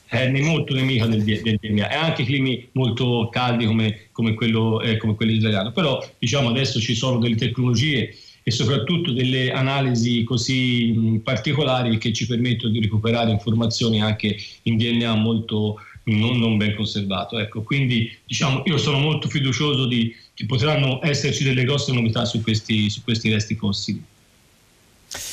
è 0.06 0.28
molto 0.40 0.74
nemica 0.74 1.06
del, 1.06 1.22
del, 1.22 1.58
DNA 1.60 1.90
e 1.90 1.94
anche 1.94 2.24
climi 2.24 2.68
molto 2.72 3.28
caldi 3.30 3.66
come, 3.66 4.08
come, 4.12 4.34
quello, 4.34 4.80
eh, 4.80 4.96
come 4.96 5.14
quello 5.14 5.32
israeliano. 5.32 5.72
Però 5.72 6.06
diciamo 6.18 6.48
adesso 6.48 6.80
ci 6.80 6.94
sono 6.94 7.18
delle 7.18 7.36
tecnologie 7.36 8.14
e 8.50 8.52
soprattutto 8.52 9.12
delle 9.12 9.52
analisi 9.52 10.24
così 10.24 11.20
particolari 11.22 11.98
che 11.98 12.12
ci 12.12 12.26
permettono 12.26 12.72
di 12.72 12.80
recuperare 12.80 13.30
informazioni 13.30 14.02
anche 14.02 14.36
in 14.64 14.76
DNA 14.76 15.14
molto 15.14 15.76
non, 16.04 16.38
non 16.38 16.56
ben 16.56 16.74
conservato. 16.74 17.38
Ecco, 17.38 17.62
quindi 17.62 18.12
diciamo, 18.26 18.62
io 18.66 18.76
sono 18.76 18.98
molto 18.98 19.28
fiducioso 19.28 19.86
di, 19.86 20.12
che 20.34 20.46
potranno 20.46 20.98
esserci 21.00 21.44
delle 21.44 21.62
grosse 21.62 21.92
novità 21.92 22.24
su 22.24 22.42
questi, 22.42 22.90
su 22.90 23.04
questi 23.04 23.30
resti 23.30 23.54
fossili. 23.54 24.02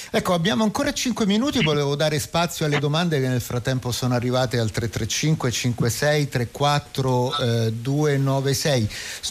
Ecco, 0.09 0.33
abbiamo 0.33 0.63
ancora 0.63 0.93
5 0.93 1.25
minuti, 1.25 1.61
volevo 1.61 1.97
dare 1.97 2.17
spazio 2.19 2.65
alle 2.65 2.79
domande 2.79 3.19
che 3.19 3.27
nel 3.27 3.41
frattempo 3.41 3.91
sono 3.91 4.13
arrivate 4.13 4.57
al 4.57 4.71
335 4.71 5.51
56 5.51 6.29
34 6.29 7.37
eh, 7.37 7.73
296. 7.73 8.89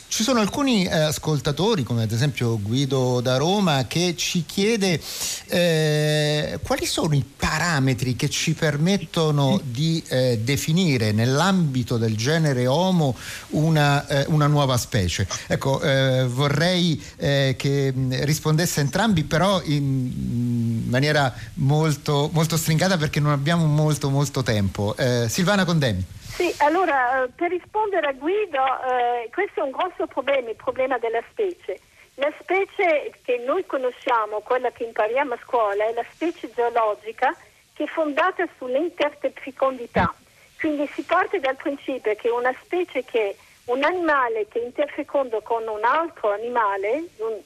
Ci 0.09 0.23
sono 0.23 0.41
alcuni 0.41 0.85
eh, 0.85 0.91
ascoltatori, 0.91 1.83
come 1.83 2.03
ad 2.03 2.12
esempio 2.12 2.61
Guido 2.61 3.23
da 3.23 3.39
Roma, 3.39 3.87
che 3.87 4.17
ci 4.19 4.45
chiede 4.45 5.01
eh, 5.47 6.59
quali 6.62 6.85
sono 6.85 7.15
i 7.15 7.25
parametri 7.25 8.15
che 8.15 8.29
ci 8.29 8.53
permettono 8.53 9.59
di 9.65 10.03
eh, 10.09 10.41
definire 10.43 11.12
nell'ambito 11.12 11.97
del 11.97 12.17
genere 12.17 12.67
Homo 12.67 13.17
una, 13.51 14.07
eh, 14.07 14.27
una 14.29 14.47
nuova 14.47 14.77
specie. 14.77 15.27
Ecco, 15.47 15.81
eh, 15.81 16.27
vorrei 16.27 17.03
che 17.17 17.95
rispondesse 18.21 18.81
entrambi, 18.81 19.25
però 19.25 19.61
in 19.65 20.65
maniera 20.88 21.33
molto, 21.55 22.31
molto 22.33 22.57
stringata 22.57 22.96
perché 22.96 23.20
non 23.20 23.33
abbiamo 23.33 23.66
molto 23.66 24.11
molto 24.11 24.42
tempo. 24.42 24.94
Eh, 24.96 25.29
Silvana 25.29 25.64
Condemi. 25.64 26.05
Sì, 26.37 26.52
allora 26.59 27.24
eh, 27.24 27.29
per 27.35 27.50
rispondere 27.50 28.09
a 28.09 28.12
Guido, 28.12 28.59
eh, 28.59 29.31
questo 29.33 29.61
è 29.61 29.62
un 29.62 29.70
grosso 29.70 30.07
problema, 30.07 30.50
il 30.50 30.57
problema 30.57 30.98
della 30.98 31.22
specie. 31.31 31.81
La 32.16 32.33
specie 32.40 33.12
che 33.22 33.42
noi 33.46 33.64
conosciamo, 33.66 34.40
quella 34.40 34.70
che 34.70 34.85
impariamo 34.85 35.35
a 35.35 35.38
scuola, 35.42 35.87
è 35.87 35.92
la 35.94 36.05
specie 36.12 36.50
geologica 36.55 37.35
che 37.72 37.85
è 37.85 37.87
fondata 37.87 38.46
sull'interfecondità. 38.59 40.14
Quindi 40.59 40.88
si 40.94 41.02
parte 41.02 41.40
dal 41.40 41.57
principio 41.57 42.14
che 42.16 42.29
una 42.29 42.55
specie 42.62 43.05
che 43.05 43.37
un 43.66 43.83
animale 43.83 44.46
che 44.48 44.59
interfecondo 44.59 45.40
con 45.42 45.66
un 45.66 45.85
altro 45.85 46.33
animale 46.33 47.05
un, 47.16 47.38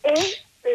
è 0.00 0.12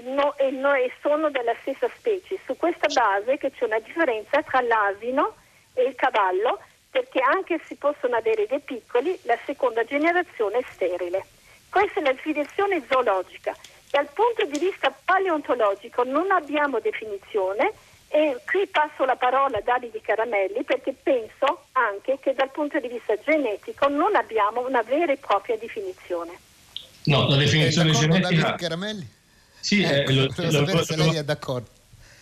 no, 0.01 0.35
e, 0.37 0.51
no, 0.51 0.73
e 0.73 0.91
sono 1.01 1.29
della 1.29 1.55
stessa 1.61 1.89
specie. 1.95 2.39
Su 2.45 2.55
questa 2.57 2.87
base 2.87 3.37
che 3.37 3.51
c'è 3.51 3.65
una 3.65 3.79
differenza 3.79 4.41
tra 4.43 4.61
l'asino 4.61 5.35
e 5.73 5.83
il 5.83 5.95
cavallo, 5.95 6.59
perché 6.89 7.21
anche 7.21 7.59
se 7.65 7.75
possono 7.75 8.15
avere 8.15 8.47
dei 8.47 8.59
piccoli, 8.59 9.17
la 9.23 9.37
seconda 9.45 9.83
generazione 9.83 10.59
è 10.59 10.65
sterile. 10.71 11.25
Questa 11.69 11.99
è 11.99 12.03
la 12.03 12.15
sviluppazione 12.19 12.83
zoologica. 12.89 13.55
Dal 13.89 14.07
punto 14.13 14.45
di 14.45 14.59
vista 14.59 14.93
paleontologico 15.05 16.03
non 16.03 16.31
abbiamo 16.31 16.79
definizione 16.79 17.71
e 18.07 18.37
qui 18.45 18.67
passo 18.67 19.05
la 19.05 19.15
parola 19.15 19.57
a 19.57 19.61
Davide 19.61 20.01
Caramelli 20.01 20.63
perché 20.63 20.93
penso 20.93 21.65
anche 21.71 22.19
che 22.19 22.33
dal 22.33 22.51
punto 22.51 22.79
di 22.79 22.87
vista 22.87 23.15
genetico 23.23 23.87
non 23.87 24.15
abbiamo 24.15 24.65
una 24.65 24.81
vera 24.83 25.11
e 25.11 25.17
propria 25.17 25.57
definizione. 25.57 26.31
No, 27.05 27.27
la 27.27 27.35
definizione 27.35 27.91
genetica... 27.91 28.29
Davide 28.29 28.55
Caramelli? 28.55 29.07
Sì, 29.63 29.81
ecco, 29.81 30.11
eh, 30.11 30.13
lo, 30.13 30.27
lo, 30.35 30.65
lo, 30.65 30.83
se 30.83 30.97
lei 30.97 31.15
è 31.15 31.23
d'accordo. 31.23 31.69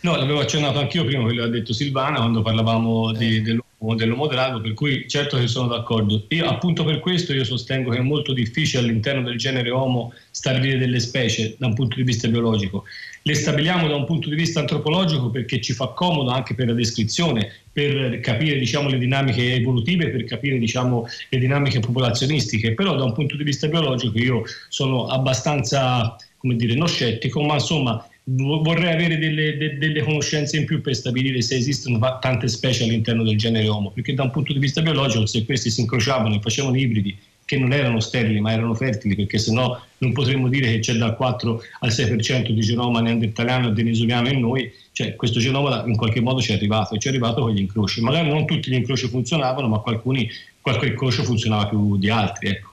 No, 0.01 0.15
l'avevo 0.15 0.39
accennato 0.39 0.77
anch'io 0.77 1.04
prima, 1.06 1.23
quello 1.23 1.41
che 1.41 1.47
ha 1.47 1.51
detto 1.51 1.73
Silvana, 1.73 2.17
quando 2.17 2.43
parlavamo 2.43 3.13
di, 3.13 3.38
eh. 3.38 3.41
dell'uomo, 3.41 3.95
dell'uomo 3.95 4.27
drago, 4.27 4.62
per 4.62 4.73
cui 4.73 5.08
certo 5.08 5.38
che 5.38 5.47
sono 5.47 5.67
d'accordo. 5.67 6.25
Io 6.30 6.47
appunto 6.47 6.84
per 6.84 6.99
questo 6.99 7.34
io 7.34 7.43
sostengo 7.43 7.89
che 7.89 7.97
è 7.97 8.01
molto 8.01 8.34
difficile 8.34 8.84
all'interno 8.84 9.23
del 9.23 9.38
genere 9.38 9.71
Homo 9.71 10.13
stabilire 10.30 10.77
delle 10.77 10.99
specie 10.99 11.56
da 11.58 11.65
un 11.65 11.73
punto 11.73 11.95
di 11.95 12.04
vista 12.04 12.27
biologico. 12.27 12.84
Le 13.23 13.34
stabiliamo 13.36 13.88
da 13.88 13.95
un 13.95 14.06
punto 14.06 14.30
di 14.30 14.36
vista 14.36 14.60
antropologico 14.60 15.30
perché 15.30 15.62
ci 15.62 15.73
fa 15.73 15.88
comodo 15.88 16.32
anche 16.32 16.56
per 16.56 16.67
la 16.67 16.73
descrizione, 16.73 17.51
per 17.71 18.19
capire 18.19 18.58
diciamo, 18.58 18.89
le 18.89 18.97
dinamiche 18.97 19.54
evolutive, 19.54 20.10
per 20.10 20.23
capire 20.25 20.58
diciamo, 20.58 21.08
le 21.30 21.38
dinamiche 21.39 21.80
popolazionistiche, 21.80 22.73
però 22.73 22.95
da 22.95 23.04
un 23.04 23.13
punto 23.13 23.36
di 23.36 23.43
vista 23.43 23.67
biologico 23.67 24.17
io 24.17 24.43
sono 24.69 25.06
abbastanza, 25.06 26.15
come 26.41 26.56
dire, 26.56 26.73
non 26.73 26.88
scettico, 26.88 27.43
ma 27.43 27.54
insomma 27.54 28.04
vorrei 28.23 28.93
avere 28.93 29.17
delle, 29.17 29.58
de, 29.58 29.77
delle, 29.77 30.04
conoscenze 30.04 30.58
in 30.58 30.65
più 30.65 30.82
per 30.82 30.95
stabilire 30.95 31.41
se 31.41 31.56
esistono 31.56 31.99
tante 32.19 32.47
specie 32.47 32.84
all'interno 32.84 33.23
del 33.23 33.38
genere 33.38 33.67
Homo, 33.67 33.91
perché 33.91 34.15
da 34.15 34.23
un 34.23 34.32
punto 34.32 34.51
di 34.51 34.60
vista 34.60 34.82
biologico 34.82 35.25
se 35.27 35.45
questi 35.45 35.69
si 35.69 35.82
incrociavano 35.82 36.36
e 36.36 36.41
facevano 36.41 36.77
ibridi 36.77 37.15
che 37.45 37.58
non 37.58 37.73
erano 37.73 37.99
sterili 37.99 38.39
ma 38.39 38.54
erano 38.54 38.73
fertili, 38.73 39.15
perché 39.15 39.38
sennò 39.38 39.80
non 39.99 40.13
potremmo 40.13 40.47
dire 40.47 40.71
che 40.71 40.80
c'è 40.80 40.93
dal 40.93 41.15
4 41.15 41.62
al 41.82 41.89
6% 41.89 42.49
di 42.49 42.62
genoma 42.62 43.01
neandertaliano 43.01 43.67
e 43.67 43.71
denisoliano 43.73 44.30
in 44.30 44.39
noi, 44.39 44.71
cioè 44.93 45.15
questo 45.15 45.39
genoma 45.39 45.84
in 45.86 45.95
qualche 45.95 46.21
modo 46.21 46.41
ci 46.41 46.54
è 46.54 46.56
arrivato 46.56 46.95
e 46.95 46.99
ci 46.99 47.08
è 47.08 47.12
arrivato 47.12 47.41
con 47.41 47.51
gli 47.51 47.60
incroci. 47.60 48.01
Magari 48.01 48.30
non 48.30 48.47
tutti 48.47 48.71
gli 48.71 48.75
incroci 48.75 49.08
funzionavano, 49.08 49.67
ma 49.67 49.82
alcuni, 49.86 50.30
qualche 50.60 50.88
incrocio 50.88 51.23
funzionava 51.23 51.67
più 51.67 51.97
di 51.97 52.10
altri. 52.10 52.49
Ecco. 52.49 52.70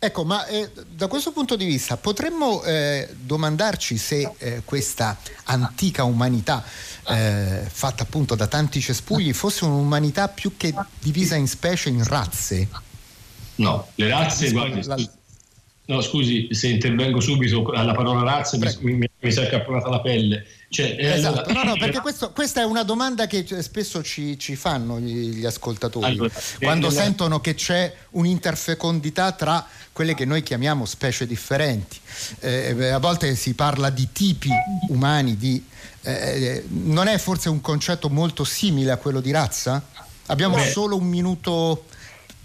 Ecco, 0.00 0.24
ma 0.24 0.46
eh, 0.46 0.70
da 0.94 1.08
questo 1.08 1.32
punto 1.32 1.56
di 1.56 1.64
vista 1.64 1.96
potremmo 1.96 2.62
eh, 2.62 3.08
domandarci 3.20 3.98
se 3.98 4.30
eh, 4.38 4.62
questa 4.64 5.16
antica 5.44 6.04
umanità, 6.04 6.62
eh, 7.08 7.64
fatta 7.68 8.04
appunto 8.04 8.36
da 8.36 8.46
tanti 8.46 8.80
cespugli, 8.80 9.32
fosse 9.32 9.64
un'umanità 9.64 10.28
più 10.28 10.56
che 10.56 10.72
divisa 11.00 11.34
in 11.34 11.48
specie, 11.48 11.88
in 11.88 12.04
razze? 12.04 12.68
No, 13.56 13.88
le 13.96 14.08
razze, 14.08 14.52
guardi, 14.52 14.84
la... 14.84 14.96
no, 15.88 16.00
scusi 16.02 16.48
se 16.50 16.68
intervengo 16.68 17.18
subito 17.20 17.64
alla 17.72 17.94
parola 17.94 18.22
razze, 18.22 18.58
mi, 18.58 18.92
mi, 18.94 19.10
mi 19.20 19.32
si 19.32 19.38
è 19.40 19.46
accapponata 19.46 19.88
la 19.88 20.00
pelle. 20.00 20.46
Cioè, 20.68 20.96
eh, 20.98 21.12
esatto, 21.12 21.48
allora, 21.48 21.64
no, 21.64 21.70
no, 21.70 21.76
perché 21.78 22.00
questo, 22.00 22.30
questa 22.32 22.60
è 22.60 22.64
una 22.64 22.82
domanda 22.82 23.26
che 23.26 23.46
spesso 23.62 24.02
ci, 24.02 24.38
ci 24.38 24.54
fanno 24.54 25.00
gli, 25.00 25.36
gli 25.36 25.46
ascoltatori 25.46 26.04
allora, 26.04 26.30
quando 26.60 26.88
nella... 26.88 27.00
sentono 27.00 27.40
che 27.40 27.54
c'è 27.54 27.94
un'interfecondità 28.10 29.32
tra 29.32 29.66
quelle 29.92 30.14
che 30.14 30.26
noi 30.26 30.42
chiamiamo 30.42 30.84
specie 30.84 31.26
differenti. 31.26 31.96
Eh, 32.40 32.88
a 32.88 32.98
volte 32.98 33.34
si 33.34 33.54
parla 33.54 33.88
di 33.88 34.08
tipi 34.12 34.50
umani, 34.88 35.38
di, 35.38 35.64
eh, 36.02 36.64
non 36.68 37.06
è 37.06 37.16
forse 37.16 37.48
un 37.48 37.62
concetto 37.62 38.10
molto 38.10 38.44
simile 38.44 38.90
a 38.90 38.98
quello 38.98 39.20
di 39.22 39.30
razza? 39.30 39.82
Abbiamo 40.26 40.56
Beh, 40.56 40.70
solo 40.70 40.96
un 40.96 41.06
minuto 41.06 41.86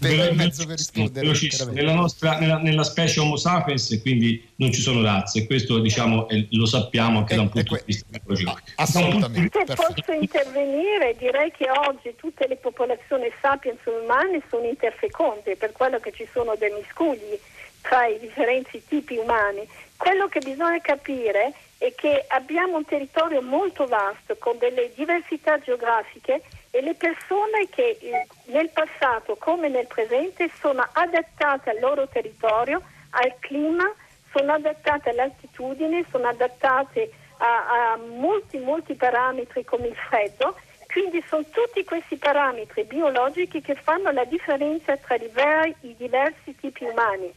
per, 0.08 0.34
mezzo 0.34 0.66
per 0.66 0.76
rispondere. 0.76 1.32
Nella, 1.72 1.94
nostra, 1.94 2.38
nella, 2.38 2.58
nella, 2.58 2.84
specie 2.84 3.20
Homo 3.20 3.36
sapiens 3.36 3.98
quindi 4.02 4.50
non 4.56 4.72
ci 4.72 4.80
sono 4.80 5.02
razze, 5.02 5.46
questo 5.46 5.78
diciamo 5.78 6.28
eh, 6.28 6.46
lo 6.50 6.66
sappiamo 6.66 7.18
anche 7.18 7.34
da 7.34 7.42
un 7.42 7.48
punto 7.48 7.74
di 7.74 7.82
vista 7.86 8.06
biologico. 8.10 8.58
Assolutamente. 8.76 9.62
Se 9.66 9.74
posso 9.74 10.12
intervenire, 10.12 11.16
direi 11.18 11.50
che 11.50 11.66
oggi 11.70 12.14
tutte 12.16 12.46
le 12.48 12.56
popolazioni 12.56 13.30
sapiens 13.40 13.80
umane 13.84 14.42
sono 14.48 14.66
interfeconde, 14.66 15.56
per 15.56 15.72
quello 15.72 15.98
che 15.98 16.12
ci 16.12 16.26
sono 16.32 16.54
dei 16.58 16.70
miscugli 16.70 17.38
tra 17.80 18.06
i 18.06 18.18
differenti 18.18 18.82
tipi 18.86 19.16
umani. 19.16 19.66
Quello 19.96 20.26
che 20.28 20.40
bisogna 20.40 20.80
capire 20.80 21.52
è 21.78 21.92
che 21.94 22.24
abbiamo 22.28 22.76
un 22.78 22.84
territorio 22.84 23.42
molto 23.42 23.86
vasto 23.86 24.36
con 24.38 24.56
delle 24.58 24.90
diversità 24.94 25.58
geografiche 25.58 26.42
e 26.74 26.80
le 26.82 26.94
persone 26.94 27.68
che 27.70 27.98
eh, 28.00 28.26
nel 28.46 28.68
passato 28.70 29.36
come 29.36 29.68
nel 29.68 29.86
presente 29.86 30.50
sono 30.58 30.84
adattate 30.90 31.70
al 31.70 31.78
loro 31.78 32.08
territorio, 32.08 32.82
al 33.10 33.32
clima, 33.38 33.88
sono 34.34 34.54
adattate 34.54 35.10
all'altitudine, 35.10 36.04
sono 36.10 36.26
adattate 36.26 37.12
a, 37.36 37.92
a 37.92 37.96
molti, 37.96 38.58
molti 38.58 38.94
parametri 38.94 39.64
come 39.64 39.86
il 39.86 39.94
freddo. 39.94 40.56
Quindi 40.90 41.22
sono 41.28 41.44
tutti 41.48 41.84
questi 41.84 42.16
parametri 42.16 42.82
biologici 42.82 43.60
che 43.60 43.76
fanno 43.76 44.10
la 44.10 44.24
differenza 44.24 44.96
tra 44.96 45.14
i, 45.14 45.94
diversi 45.96 46.56
tipi 46.56 46.82
umani. 46.82 47.32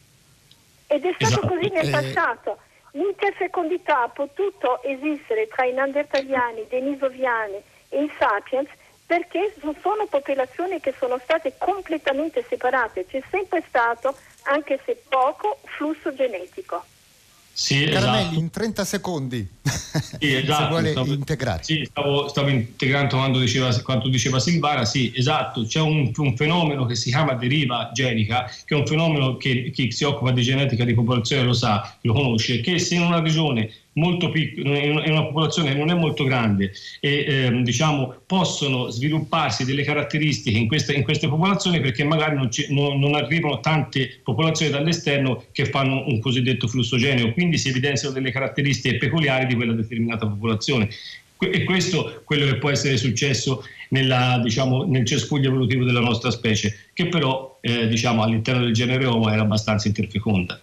Ed 0.87 1.05
è 1.05 1.13
stato 1.13 1.41
esatto. 1.41 1.47
così 1.47 1.69
nel 1.69 1.87
eh, 1.87 1.91
passato. 1.91 2.57
L'interfecondità 2.93 4.01
ha 4.01 4.09
potuto 4.09 4.81
esistere 4.81 5.47
tra 5.47 5.63
i 5.63 5.73
neandertaliani, 5.73 6.61
i 6.61 6.67
denisoviani 6.67 7.61
e 7.89 8.03
i 8.03 8.11
sapiens 8.17 8.69
perché 9.07 9.55
sono 9.61 10.05
popolazioni 10.05 10.81
che 10.81 10.93
sono 10.99 11.17
state 11.23 11.53
completamente 11.57 12.45
separate, 12.47 13.05
c'è 13.09 13.23
sempre 13.31 13.63
stato, 13.67 14.15
anche 14.43 14.79
se 14.85 15.01
poco, 15.07 15.59
flusso 15.63 16.13
genetico. 16.13 16.83
Sì, 17.59 17.85
Caramelli, 17.85 18.21
esatto. 18.21 18.39
in 18.39 18.49
30 18.51 18.85
secondi, 18.85 19.49
sì, 20.19 20.35
esatto, 20.35 20.61
se 20.61 20.67
vuole 20.67 20.91
stavo, 20.91 21.13
integrare. 21.13 21.63
Sì, 21.63 21.87
stavo, 21.89 22.27
stavo 22.27 22.49
integrando 22.49 23.15
quando 23.15 23.39
diceva, 23.39 23.75
quando 23.81 24.09
diceva, 24.09 24.39
Silvana, 24.39 24.85
sì, 24.85 25.11
esatto, 25.15 25.65
c'è 25.65 25.79
un, 25.79 26.11
un, 26.15 26.35
fenomeno 26.35 26.85
che 26.85 26.93
si 26.93 27.09
chiama 27.09 27.33
deriva 27.33 27.89
genica, 27.93 28.43
che 28.63 28.75
è 28.75 28.77
un 28.77 28.85
fenomeno 28.85 29.37
che 29.37 29.71
chi 29.73 29.91
si 29.91 30.03
occupa 30.03 30.29
di 30.31 30.43
genetica 30.43 30.83
di 30.83 30.93
popolazione 30.93 31.41
lo 31.41 31.53
sa, 31.53 31.97
lo 32.01 32.13
conosce, 32.13 32.61
che 32.61 32.77
se 32.77 32.93
in 32.93 33.01
una 33.01 33.21
regione 33.21 33.71
molto 33.97 34.29
piccola, 34.29 34.77
in 34.77 35.11
una 35.11 35.25
popolazione 35.25 35.71
che 35.71 35.77
non 35.77 35.89
è 35.89 35.93
molto 35.93 36.23
grande 36.23 36.71
e 36.99 37.25
ehm, 37.27 37.63
diciamo, 37.63 38.21
possono 38.25 38.89
svilupparsi 38.89 39.65
delle 39.65 39.83
caratteristiche 39.83 40.57
in 40.57 40.67
queste, 40.67 40.93
in 40.93 41.03
queste 41.03 41.27
popolazioni 41.27 41.81
perché 41.81 42.03
magari 42.03 42.35
non, 42.35 42.51
ci, 42.51 42.67
non, 42.73 42.99
non, 42.99 43.15
arrivano 43.15 43.59
tante 43.59 44.19
popolazioni 44.23 44.71
dall'esterno 44.71 45.45
che 45.51 45.65
fanno 45.65 46.05
un 46.07 46.19
cosiddetto 46.19 46.67
flusso 46.67 46.97
geneo, 46.97 47.33
quindi 47.33 47.57
si 47.57 47.69
evidenziano 47.69 48.13
delle 48.13 48.31
caratteristiche 48.31 48.97
peculiari 48.97 49.45
di 49.47 49.55
quella 49.55 49.73
determinata 49.73 50.27
popolazione. 50.27 50.89
E 51.39 51.63
questo 51.65 52.09
è 52.09 52.23
quello 52.23 52.45
che 52.45 52.57
può 52.57 52.71
essere 52.71 52.97
successo 52.97 53.63
nella, 53.89 54.39
diciamo, 54.43 54.85
nel 54.85 55.05
cespuglio 55.05 55.49
evolutivo 55.49 55.83
della 55.83 55.99
nostra 55.99 56.31
specie, 56.31 56.89
che 56.93 57.07
però 57.07 57.59
eh, 57.61 57.87
diciamo, 57.87 58.23
all'interno 58.23 58.63
del 58.63 58.73
genere 58.73 59.05
Homo 59.05 59.29
era 59.29 59.43
abbastanza 59.43 59.87
interfeconda. 59.87 60.59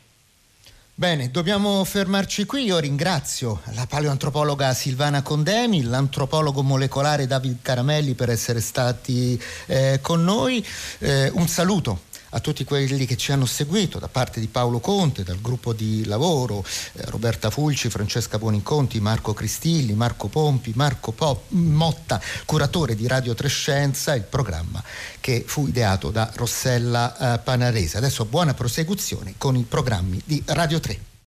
Bene, 0.97 1.33
dobbiamo 1.33 1.83
fermarci 1.83 2.45
qui. 2.45 2.67
Io 2.67 2.79
ringrazio 2.79 3.63
la 3.73 3.85
paleoantropologa 3.85 4.73
Silvana 4.75 5.23
Condemi, 5.23 5.83
l'antropologo 5.83 6.63
molecolare 6.63 7.27
David 7.27 7.63
Caramelli 7.63 8.15
per 8.15 8.31
essere 8.31 8.61
stati 8.61 9.37
eh, 9.67 9.99
con 10.01 10.23
noi. 10.23 10.65
Eh, 11.01 11.33
un 11.35 11.49
saluto 11.49 12.03
a 12.35 12.41
tutti 12.41 12.65
quelli 12.65 13.07
che 13.07 13.17
ci 13.17 13.33
hanno 13.33 13.47
seguito 13.47 13.99
da 13.99 14.09
parte 14.09 14.41
di 14.41 14.49
Paolo 14.49 14.81
Conte, 14.81 15.23
dal 15.23 15.41
gruppo 15.41 15.73
di 15.73 16.05
lavoro, 16.05 16.65
eh, 16.95 17.05
Roberta 17.07 17.49
Fulci, 17.49 17.89
Francesca 17.89 18.39
Buoniconti, 18.39 19.01
Marco 19.01 19.33
Cristilli, 19.33 19.95
Marco 19.95 20.27
Pompi, 20.29 20.73
Marco 20.75 21.13
Pop, 21.13 21.51
Motta, 21.51 22.21
curatore 22.45 22.97
di 22.97 23.07
Radio 23.07 23.35
Trescenza, 23.35 24.15
il 24.15 24.25
programma 24.25 24.83
che 25.21 25.45
fu 25.47 25.69
ideato 25.69 26.11
da 26.11 26.31
Rossella 26.35 27.35
eh, 27.35 27.39
Panarese. 27.39 27.99
Adesso 27.99 28.25
buona 28.25 28.53
prosecuzione 28.53 29.35
con 29.39 29.57
i 29.57 29.63
programmi 29.63 30.21
di 30.25 30.43
Radio 30.47 30.81
3. 30.81 31.14